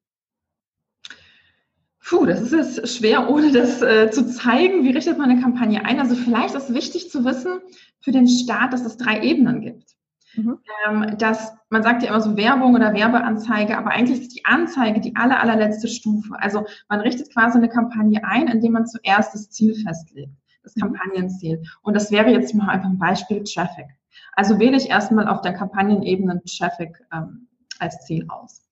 Puh, 2.05 2.25
das 2.25 2.41
ist 2.41 2.53
jetzt 2.53 2.97
schwer, 2.97 3.29
ohne 3.29 3.51
das 3.51 3.83
äh, 3.83 4.11
zu 4.11 4.29
zeigen. 4.29 4.85
Wie 4.85 4.93
richtet 4.93 5.19
man 5.19 5.31
eine 5.31 5.41
Kampagne 5.41 5.85
ein? 5.85 5.99
Also 5.99 6.15
vielleicht 6.15 6.55
ist 6.55 6.73
wichtig 6.73 7.11
zu 7.11 7.25
wissen 7.25 7.61
für 8.01 8.13
den 8.13 8.29
Start, 8.29 8.73
dass 8.73 8.85
es 8.85 8.97
drei 8.97 9.23
Ebenen 9.23 9.61
gibt. 9.61 9.96
Mhm. 10.37 10.59
Ähm, 10.87 11.19
dass 11.19 11.55
man 11.71 11.83
sagt 11.83 12.03
ja 12.03 12.11
immer 12.11 12.21
so 12.21 12.37
Werbung 12.37 12.75
oder 12.75 12.93
Werbeanzeige, 12.93 13.77
aber 13.77 13.91
eigentlich 13.91 14.21
ist 14.21 14.37
die 14.37 14.45
Anzeige 14.45 15.01
die 15.01 15.17
aller, 15.17 15.41
allerletzte 15.41 15.89
Stufe. 15.89 16.35
Also 16.39 16.67
man 16.89 17.01
richtet 17.01 17.33
quasi 17.33 17.59
eine 17.59 17.69
Kampagne 17.69 18.23
ein, 18.25 18.49
indem 18.49 18.73
man 18.73 18.87
zuerst 18.87 19.35
das 19.35 19.51
Ziel 19.51 19.75
festlegt, 19.75 20.33
das 20.63 20.77
mhm. 20.77 20.83
Kampagnenziel. 20.83 21.63
Und 21.83 21.95
das 21.95 22.11
wäre 22.11 22.31
jetzt 22.31 22.55
mal 22.55 22.69
einfach 22.69 22.89
ein 22.89 22.99
Beispiel 22.99 23.43
Traffic. 23.45 23.87
Also 24.33 24.59
wähle 24.59 24.77
ich 24.77 24.91
erstmal 24.91 25.29
auf 25.29 25.41
der 25.41 25.55
Kampagnenebene 25.55 26.43
Traffic 26.45 27.03
ähm, 27.13 27.49
als 27.79 28.05
Ziel 28.05 28.27
aus. 28.29 28.63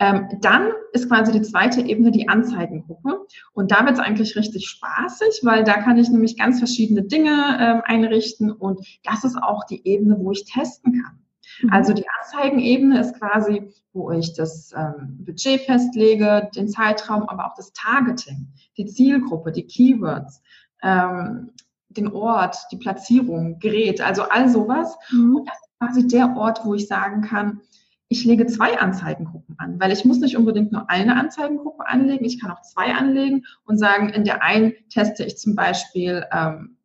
Ähm, 0.00 0.28
dann 0.40 0.70
ist 0.92 1.08
quasi 1.08 1.32
die 1.32 1.42
zweite 1.42 1.80
Ebene 1.80 2.12
die 2.12 2.28
Anzeigengruppe. 2.28 3.26
Und 3.52 3.72
da 3.72 3.84
wird 3.84 3.94
es 3.94 3.98
eigentlich 3.98 4.36
richtig 4.36 4.68
spaßig, 4.68 5.40
weil 5.42 5.64
da 5.64 5.74
kann 5.82 5.98
ich 5.98 6.08
nämlich 6.08 6.36
ganz 6.38 6.58
verschiedene 6.58 7.02
Dinge 7.02 7.58
ähm, 7.60 7.82
einrichten. 7.84 8.52
Und 8.52 8.86
das 9.02 9.24
ist 9.24 9.36
auch 9.36 9.64
die 9.64 9.86
Ebene, 9.86 10.16
wo 10.18 10.30
ich 10.30 10.44
testen 10.44 11.02
kann. 11.02 11.18
Mhm. 11.62 11.72
Also 11.72 11.92
die 11.92 12.04
Anzeigenebene 12.20 13.00
ist 13.00 13.18
quasi, 13.18 13.72
wo 13.92 14.10
ich 14.12 14.34
das 14.34 14.72
ähm, 14.76 15.18
Budget 15.24 15.62
festlege, 15.62 16.48
den 16.54 16.68
Zeitraum, 16.68 17.28
aber 17.28 17.46
auch 17.46 17.54
das 17.56 17.72
Targeting, 17.72 18.48
die 18.76 18.86
Zielgruppe, 18.86 19.50
die 19.50 19.66
Keywords, 19.66 20.42
ähm, 20.82 21.50
den 21.88 22.12
Ort, 22.12 22.56
die 22.70 22.76
Platzierung, 22.76 23.58
Gerät, 23.58 24.00
also 24.00 24.22
all 24.22 24.48
sowas. 24.48 24.96
Mhm. 25.10 25.36
Und 25.36 25.48
das 25.48 25.56
ist 25.56 25.78
quasi 25.78 26.06
der 26.06 26.36
Ort, 26.36 26.64
wo 26.64 26.74
ich 26.74 26.86
sagen 26.86 27.22
kann, 27.22 27.60
ich 28.08 28.24
lege 28.24 28.46
zwei 28.46 28.78
Anzeigengruppen 28.78 29.58
an, 29.58 29.78
weil 29.80 29.92
ich 29.92 30.04
muss 30.04 30.18
nicht 30.18 30.36
unbedingt 30.36 30.72
nur 30.72 30.88
eine 30.88 31.16
Anzeigengruppe 31.16 31.86
anlegen, 31.86 32.24
ich 32.24 32.40
kann 32.40 32.50
auch 32.50 32.62
zwei 32.62 32.94
anlegen 32.94 33.44
und 33.64 33.78
sagen, 33.78 34.08
in 34.08 34.24
der 34.24 34.42
einen 34.42 34.72
teste 34.88 35.24
ich 35.24 35.36
zum 35.36 35.54
Beispiel, 35.54 36.24
ähm, 36.32 36.78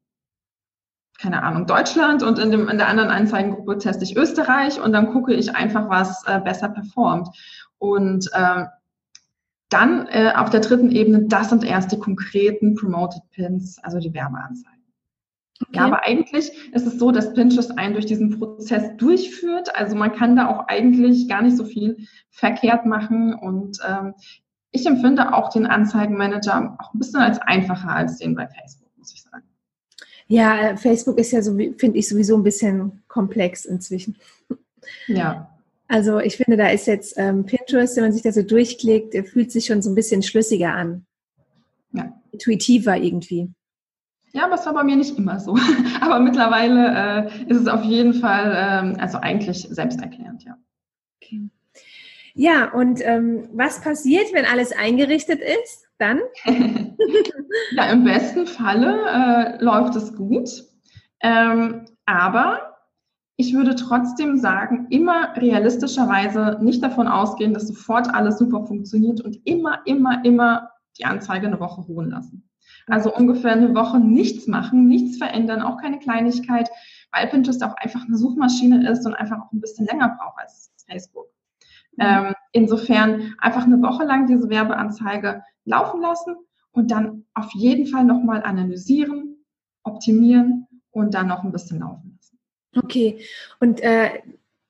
keine 1.17 1.43
Ahnung, 1.43 1.65
Deutschland 1.65 2.23
und 2.23 2.39
in, 2.39 2.51
dem, 2.51 2.67
in 2.67 2.77
der 2.77 2.89
anderen 2.89 3.09
Anzeigengruppe 3.09 3.77
teste 3.77 4.03
ich 4.03 4.17
Österreich 4.17 4.81
und 4.81 4.91
dann 4.91 5.13
gucke 5.13 5.33
ich 5.33 5.55
einfach, 5.55 5.89
was 5.89 6.27
äh, 6.27 6.41
besser 6.41 6.67
performt. 6.67 7.29
Und 7.77 8.29
ähm, 8.33 8.67
dann 9.69 10.07
äh, 10.07 10.33
auf 10.35 10.49
der 10.49 10.59
dritten 10.59 10.91
Ebene, 10.91 11.27
das 11.27 11.49
sind 11.49 11.63
erst 11.63 11.91
die 11.91 11.99
konkreten 11.99 12.75
Promoted 12.75 13.21
Pins, 13.31 13.79
also 13.81 13.99
die 13.99 14.13
Werbeanzeigen. 14.13 14.72
Okay. 15.67 15.77
Ja, 15.77 15.85
aber 15.85 16.03
eigentlich 16.03 16.51
ist 16.73 16.85
es 16.85 16.99
so, 16.99 17.11
dass 17.11 17.33
Pinterest 17.33 17.77
einen 17.77 17.93
durch 17.93 18.05
diesen 18.05 18.37
Prozess 18.37 18.95
durchführt. 18.97 19.75
Also 19.75 19.95
man 19.95 20.11
kann 20.11 20.35
da 20.35 20.49
auch 20.49 20.67
eigentlich 20.67 21.27
gar 21.27 21.41
nicht 21.41 21.57
so 21.57 21.65
viel 21.65 22.07
verkehrt 22.29 22.85
machen. 22.85 23.33
Und 23.33 23.79
ähm, 23.87 24.13
ich 24.71 24.85
empfinde 24.85 25.33
auch 25.33 25.49
den 25.49 25.65
Anzeigenmanager 25.65 26.77
auch 26.79 26.93
ein 26.93 26.99
bisschen 26.99 27.21
als 27.21 27.39
einfacher 27.39 27.89
als 27.89 28.17
den 28.17 28.35
bei 28.35 28.47
Facebook, 28.47 28.89
muss 28.97 29.13
ich 29.13 29.21
sagen. 29.23 29.43
Ja, 30.27 30.75
Facebook 30.77 31.17
ist 31.17 31.31
ja 31.31 31.41
so, 31.41 31.55
finde 31.77 31.97
ich, 31.97 32.07
sowieso 32.07 32.35
ein 32.35 32.43
bisschen 32.43 33.03
komplex 33.07 33.65
inzwischen. 33.65 34.17
Ja. 35.07 35.49
Also 35.87 36.19
ich 36.19 36.37
finde, 36.37 36.57
da 36.57 36.69
ist 36.69 36.87
jetzt 36.87 37.13
ähm, 37.17 37.45
Pinterest, 37.45 37.95
wenn 37.95 38.05
man 38.05 38.13
sich 38.13 38.23
das 38.23 38.35
so 38.35 38.41
durchklickt, 38.41 39.15
fühlt 39.27 39.51
sich 39.51 39.65
schon 39.65 39.81
so 39.81 39.91
ein 39.91 39.95
bisschen 39.95 40.23
schlüssiger 40.23 40.73
an. 40.73 41.05
Ja. 41.91 42.19
Intuitiver 42.31 42.97
irgendwie. 42.97 43.49
Ja, 44.33 44.45
aber 44.45 44.55
es 44.55 44.65
war 44.65 44.73
bei 44.73 44.83
mir 44.83 44.95
nicht 44.95 45.17
immer 45.17 45.39
so. 45.39 45.55
aber 46.01 46.19
mittlerweile 46.19 47.29
äh, 47.29 47.43
ist 47.47 47.61
es 47.61 47.67
auf 47.67 47.83
jeden 47.83 48.15
Fall, 48.15 48.55
ähm, 48.57 48.97
also 48.99 49.19
eigentlich 49.19 49.67
selbsterklärend, 49.69 50.43
ja. 50.43 50.57
Okay. 51.21 51.49
Ja, 52.33 52.73
und 52.73 52.99
ähm, 53.03 53.47
was 53.53 53.81
passiert, 53.81 54.33
wenn 54.33 54.45
alles 54.45 54.71
eingerichtet 54.71 55.39
ist? 55.39 55.87
Dann? 55.99 56.19
ja, 57.75 57.91
im 57.91 58.03
besten 58.03 58.47
Falle 58.47 59.57
äh, 59.59 59.63
läuft 59.63 59.95
es 59.95 60.15
gut. 60.15 60.49
Ähm, 61.21 61.85
aber 62.07 62.73
ich 63.35 63.53
würde 63.53 63.75
trotzdem 63.75 64.37
sagen, 64.37 64.87
immer 64.89 65.35
realistischerweise 65.35 66.57
nicht 66.59 66.83
davon 66.83 67.07
ausgehen, 67.07 67.53
dass 67.53 67.67
sofort 67.67 68.11
alles 68.11 68.39
super 68.39 68.65
funktioniert 68.65 69.21
und 69.21 69.39
immer, 69.45 69.85
immer, 69.85 70.25
immer 70.25 70.71
die 70.97 71.05
Anzeige 71.05 71.47
eine 71.47 71.59
Woche 71.59 71.81
ruhen 71.81 72.09
lassen. 72.09 72.49
Also 72.87 73.13
ungefähr 73.13 73.53
eine 73.53 73.73
Woche 73.75 73.99
nichts 73.99 74.47
machen, 74.47 74.87
nichts 74.87 75.17
verändern, 75.17 75.61
auch 75.61 75.77
keine 75.81 75.99
Kleinigkeit, 75.99 76.69
weil 77.11 77.27
Pinterest 77.27 77.63
auch 77.63 77.75
einfach 77.77 78.05
eine 78.05 78.17
Suchmaschine 78.17 78.89
ist 78.89 79.05
und 79.05 79.13
einfach 79.13 79.39
auch 79.39 79.51
ein 79.51 79.61
bisschen 79.61 79.85
länger 79.85 80.17
braucht 80.17 80.39
als 80.39 80.71
Facebook. 80.87 81.27
Mhm. 81.95 82.05
Ähm, 82.05 82.33
insofern 82.51 83.35
einfach 83.39 83.63
eine 83.63 83.81
Woche 83.81 84.03
lang 84.03 84.27
diese 84.27 84.49
Werbeanzeige 84.49 85.43
laufen 85.65 86.01
lassen 86.01 86.35
und 86.71 86.91
dann 86.91 87.25
auf 87.33 87.51
jeden 87.53 87.87
Fall 87.87 88.03
nochmal 88.03 88.43
analysieren, 88.43 89.45
optimieren 89.83 90.67
und 90.91 91.13
dann 91.13 91.27
noch 91.27 91.43
ein 91.43 91.51
bisschen 91.51 91.79
laufen 91.79 92.17
lassen. 92.17 92.39
Okay, 92.75 93.19
und 93.59 93.81
äh, 93.81 94.21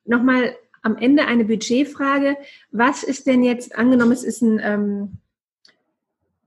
nochmal 0.05 0.55
am 0.81 0.97
Ende 0.97 1.25
eine 1.25 1.45
Budgetfrage. 1.45 2.37
Was 2.71 3.03
ist 3.03 3.25
denn 3.25 3.43
jetzt, 3.43 3.75
angenommen, 3.75 4.11
es 4.11 4.23
ist 4.23 4.41
ein, 4.41 4.59
ähm, 4.61 5.17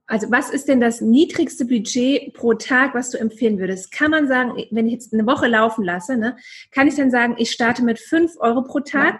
also 0.07 0.31
was 0.31 0.49
ist 0.49 0.69
denn 0.69 0.79
das 0.79 1.01
niedrigste 1.01 1.65
Budget 1.65 2.33
pro 2.33 2.53
Tag, 2.53 2.95
was 2.95 3.11
du 3.11 3.17
empfehlen 3.17 3.59
würdest? 3.59 3.91
Kann 3.91 4.11
man 4.11 4.27
sagen, 4.27 4.53
wenn 4.71 4.87
ich 4.87 4.93
jetzt 4.93 5.13
eine 5.13 5.27
Woche 5.27 5.47
laufen 5.47 5.83
lasse, 5.83 6.17
ne, 6.17 6.37
kann 6.71 6.87
ich 6.87 6.95
dann 6.95 7.11
sagen, 7.11 7.35
ich 7.37 7.51
starte 7.51 7.83
mit 7.83 7.99
5 7.99 8.37
Euro 8.39 8.63
pro 8.63 8.79
Tag? 8.79 9.15
Ja. 9.15 9.19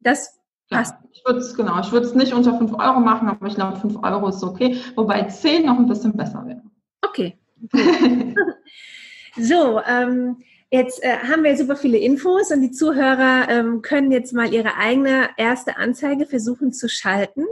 Das 0.00 0.40
passt. 0.70 0.94
Ja, 0.94 1.08
ich 1.12 1.22
würde 1.24 1.40
es 1.40 1.54
genau, 1.54 1.80
ich 1.80 1.92
würde 1.92 2.06
es 2.06 2.14
nicht 2.14 2.32
unter 2.32 2.56
5 2.56 2.72
Euro 2.72 3.00
machen, 3.00 3.28
aber 3.28 3.46
ich 3.46 3.54
glaube 3.54 3.78
5 3.78 4.02
Euro 4.02 4.28
ist 4.28 4.42
okay, 4.42 4.80
wobei 4.94 5.22
10 5.22 5.66
noch 5.66 5.78
ein 5.78 5.86
bisschen 5.86 6.16
besser 6.16 6.44
wäre. 6.46 6.62
Okay. 7.02 7.36
so, 9.36 9.80
ähm, 9.86 10.36
Jetzt 10.74 11.04
äh, 11.04 11.18
haben 11.18 11.44
wir 11.44 11.54
super 11.54 11.76
viele 11.76 11.98
Infos 11.98 12.50
und 12.50 12.62
die 12.62 12.70
Zuhörer 12.70 13.46
ähm, 13.50 13.82
können 13.82 14.10
jetzt 14.10 14.32
mal 14.32 14.54
ihre 14.54 14.76
eigene 14.78 15.28
erste 15.36 15.76
Anzeige 15.76 16.24
versuchen 16.24 16.72
zu 16.72 16.88
schalten. 16.88 17.44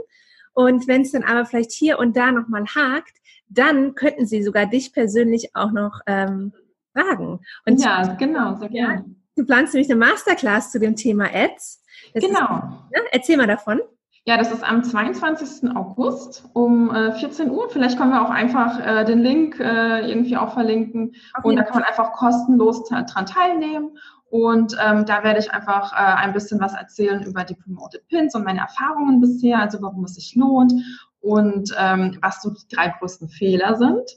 Und 0.53 0.87
wenn 0.87 1.01
es 1.01 1.11
dann 1.11 1.23
aber 1.23 1.45
vielleicht 1.45 1.71
hier 1.71 1.99
und 1.99 2.15
da 2.17 2.31
nochmal 2.31 2.65
hakt, 2.65 3.17
dann 3.47 3.95
könnten 3.95 4.25
sie 4.25 4.43
sogar 4.43 4.65
dich 4.65 4.93
persönlich 4.93 5.55
auch 5.55 5.71
noch 5.71 6.01
ähm, 6.07 6.53
fragen. 6.93 7.39
Und 7.65 7.81
ja, 7.81 8.15
genau, 8.15 8.55
sehr 8.55 8.69
gerne. 8.69 9.05
Du 9.35 9.45
planst 9.45 9.73
nämlich 9.73 9.91
eine 9.91 9.99
Masterclass 9.99 10.71
zu 10.71 10.79
dem 10.79 10.95
Thema 10.95 11.25
Ads. 11.33 11.83
Das 12.13 12.23
genau. 12.23 12.43
Ist, 12.91 13.01
ne? 13.01 13.07
Erzähl 13.11 13.37
mal 13.37 13.47
davon. 13.47 13.79
Ja, 14.25 14.37
das 14.37 14.51
ist 14.51 14.63
am 14.63 14.83
22. 14.83 15.75
August 15.75 16.45
um 16.53 16.93
äh, 16.93 17.11
14 17.13 17.49
Uhr. 17.49 17.69
Vielleicht 17.71 17.97
können 17.97 18.11
wir 18.11 18.21
auch 18.21 18.29
einfach 18.29 18.79
äh, 18.79 19.03
den 19.03 19.19
Link 19.19 19.59
äh, 19.59 20.07
irgendwie 20.07 20.37
auch 20.37 20.53
verlinken. 20.53 21.15
Okay. 21.35 21.47
Und 21.47 21.55
da 21.55 21.63
kann 21.63 21.79
man 21.79 21.83
einfach 21.83 22.13
kostenlos 22.13 22.87
dran 22.87 23.25
teilnehmen. 23.25 23.97
Und 24.31 24.77
ähm, 24.81 25.05
da 25.05 25.25
werde 25.25 25.41
ich 25.41 25.51
einfach 25.51 25.91
äh, 25.91 25.97
ein 25.97 26.31
bisschen 26.31 26.61
was 26.61 26.73
erzählen 26.73 27.21
über 27.21 27.43
die 27.43 27.53
Promoted 27.53 28.07
Pins 28.07 28.33
und 28.33 28.45
meine 28.45 28.61
Erfahrungen 28.61 29.19
bisher, 29.19 29.59
also 29.59 29.81
warum 29.81 30.05
es 30.05 30.15
sich 30.15 30.35
lohnt 30.35 30.71
und 31.19 31.75
ähm, 31.77 32.17
was 32.21 32.41
so 32.41 32.51
die 32.51 32.73
drei 32.73 32.95
größten 32.97 33.27
Fehler 33.27 33.75
sind 33.75 34.09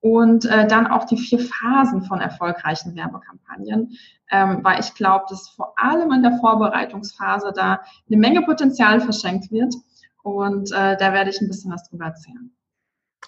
und 0.00 0.46
äh, 0.46 0.66
dann 0.66 0.86
auch 0.86 1.04
die 1.04 1.18
vier 1.18 1.40
Phasen 1.40 2.00
von 2.02 2.18
erfolgreichen 2.18 2.96
Werbekampagnen, 2.96 3.92
ähm, 4.30 4.60
weil 4.62 4.80
ich 4.80 4.94
glaube, 4.94 5.26
dass 5.28 5.50
vor 5.50 5.74
allem 5.76 6.12
in 6.12 6.22
der 6.22 6.38
Vorbereitungsphase 6.38 7.52
da 7.54 7.82
eine 8.08 8.16
Menge 8.16 8.40
Potenzial 8.40 9.02
verschenkt 9.02 9.52
wird 9.52 9.74
und 10.22 10.72
äh, 10.72 10.96
da 10.96 11.12
werde 11.12 11.28
ich 11.28 11.42
ein 11.42 11.48
bisschen 11.48 11.70
was 11.70 11.86
drüber 11.90 12.06
erzählen. 12.06 12.50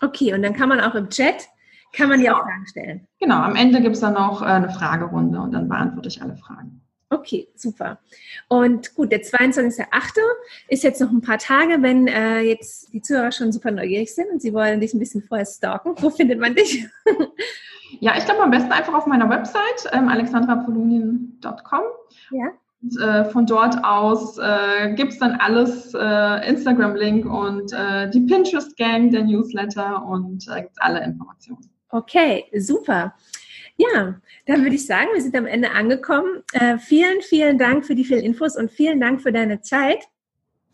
Okay, 0.00 0.33
und 0.33 0.40
dann 0.40 0.55
kann 0.55 0.70
man 0.70 0.81
auch 0.81 0.94
im 0.94 1.11
Chat, 1.11 1.48
kann 1.92 2.09
man 2.09 2.20
dir 2.20 2.37
auch 2.37 2.42
Fragen 2.42 2.66
stellen. 2.66 3.07
Genau, 3.18 3.37
am 3.37 3.57
Ende 3.57 3.81
gibt 3.81 3.94
es 3.94 4.00
dann 4.00 4.14
noch 4.14 4.42
äh, 4.42 4.46
eine 4.46 4.70
Fragerunde 4.70 5.40
und 5.40 5.53
dann 5.53 5.68
beantworte 5.68 6.09
ich 6.09 6.22
alle 6.22 6.37
Fragen. 6.37 6.81
Okay, 7.12 7.48
super. 7.57 7.98
Und 8.48 8.94
gut, 8.94 9.11
der 9.11 9.22
22.8. 9.22 9.85
ist 10.68 10.85
jetzt 10.85 11.00
noch 11.00 11.11
ein 11.11 11.20
paar 11.20 11.38
Tage, 11.38 11.83
wenn 11.83 12.07
äh, 12.07 12.40
jetzt 12.42 12.92
die 12.92 13.03
Zuhörer 13.03 13.33
schon 13.33 13.50
super 13.50 13.72
neugierig 13.72 14.14
sind 14.14 14.31
und 14.31 14.40
sie 14.40 14.55
wollen 14.55 14.81
dich 14.81 14.94
ein 14.94 15.00
bisschen 15.00 15.22
vorher 15.22 15.44
stalken. 15.44 15.94
Wo 15.96 16.11
findet 16.11 16.38
man 16.38 16.55
dich? 16.55 16.87
ja, 18.00 18.16
ich 18.16 18.24
glaube 18.24 18.42
am 18.44 18.53
besten 18.53 18.70
einfach 18.70 18.94
auf 18.94 19.07
meiner 19.07 19.29
Website 19.29 19.90
ähm, 19.90 20.09
alexandrapolunien.com. 20.09 21.83
Ja. 22.31 22.53
Und, 22.81 23.00
äh, 23.00 23.24
von 23.24 23.44
dort 23.44 23.85
aus 23.85 24.38
äh, 24.38 24.94
gibt 24.94 25.12
es 25.12 25.18
dann 25.18 25.33
alles, 25.33 25.92
äh, 25.92 26.48
Instagram-Link 26.48 27.26
und 27.26 27.72
äh, 27.72 28.09
die 28.11 28.20
Pinterest-Gang, 28.20 29.11
der 29.11 29.24
Newsletter 29.24 30.07
und 30.07 30.46
äh, 30.48 30.62
gibt 30.62 30.81
alle 30.81 31.03
Informationen. 31.03 31.68
Okay, 31.90 32.44
super. 32.57 33.14
Ja, 33.76 34.20
dann 34.46 34.62
würde 34.62 34.76
ich 34.76 34.87
sagen, 34.87 35.09
wir 35.14 35.22
sind 35.22 35.37
am 35.37 35.46
Ende 35.46 35.70
angekommen. 35.70 36.42
Äh, 36.53 36.79
vielen, 36.79 37.22
vielen 37.22 37.59
Dank 37.59 37.87
für 37.87 37.94
die 37.94 38.05
vielen 38.05 38.22
Infos 38.22 38.57
und 38.57 38.70
vielen 38.70 39.00
Dank 39.00 39.22
für 39.22 39.33
deine 39.33 39.61
Zeit. 39.61 40.05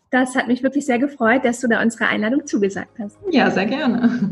Das 0.09 0.35
hat 0.35 0.47
mich 0.47 0.63
wirklich 0.63 0.85
sehr 0.85 0.99
gefreut, 0.99 1.43
dass 1.43 1.59
du 1.59 1.67
da 1.67 1.81
unserer 1.81 2.07
Einladung 2.07 2.45
zugesagt 2.45 2.97
hast. 2.99 3.17
Ja, 3.29 3.51
sehr 3.51 3.65
gerne. 3.65 4.31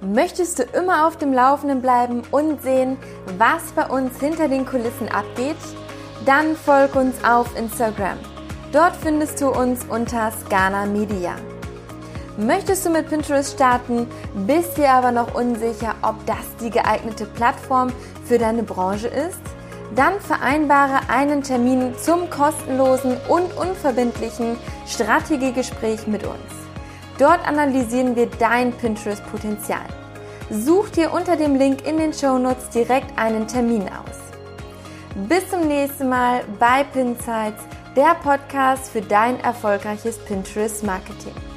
Möchtest 0.00 0.58
du 0.58 0.64
immer 0.78 1.06
auf 1.06 1.16
dem 1.18 1.32
Laufenden 1.32 1.80
bleiben 1.80 2.22
und 2.30 2.60
sehen, 2.62 2.96
was 3.38 3.72
bei 3.72 3.86
uns 3.86 4.20
hinter 4.20 4.48
den 4.48 4.66
Kulissen 4.66 5.08
abgeht? 5.08 5.56
Dann 6.26 6.56
folg 6.56 6.94
uns 6.94 7.22
auf 7.24 7.56
Instagram. 7.58 8.18
Dort 8.72 8.96
findest 8.96 9.40
du 9.40 9.48
uns 9.48 9.84
unter 9.86 10.30
Scana 10.32 10.84
Media. 10.84 11.36
Möchtest 12.36 12.84
du 12.84 12.90
mit 12.90 13.08
Pinterest 13.08 13.52
starten, 13.54 14.08
bist 14.46 14.76
dir 14.76 14.90
aber 14.90 15.12
noch 15.12 15.36
unsicher, 15.36 15.94
ob 16.02 16.16
das 16.26 16.44
die 16.60 16.70
geeignete 16.70 17.26
Plattform 17.26 17.92
für 18.24 18.38
deine 18.38 18.64
Branche 18.64 19.06
ist? 19.06 19.38
Dann 19.94 20.18
vereinbare 20.18 21.08
einen 21.08 21.44
Termin 21.44 21.94
zum 21.96 22.28
kostenlosen 22.30 23.16
und 23.28 23.56
unverbindlichen 23.56 24.56
Strategiegespräch 24.88 26.08
mit 26.08 26.24
uns. 26.24 26.38
Dort 27.18 27.46
analysieren 27.46 28.16
wir 28.16 28.26
dein 28.26 28.72
Pinterest-Potenzial. 28.72 29.86
Such 30.50 30.88
dir 30.90 31.12
unter 31.12 31.36
dem 31.36 31.54
Link 31.54 31.86
in 31.86 31.98
den 31.98 32.12
Shownotes 32.12 32.68
direkt 32.70 33.16
einen 33.16 33.46
Termin 33.46 33.82
aus. 33.82 34.18
Bis 35.28 35.48
zum 35.48 35.68
nächsten 35.68 36.08
Mal 36.08 36.42
bei 36.58 36.82
Pinsights, 36.82 37.62
der 37.94 38.16
Podcast 38.16 38.90
für 38.90 39.02
dein 39.02 39.38
erfolgreiches 39.38 40.18
Pinterest-Marketing. 40.18 41.53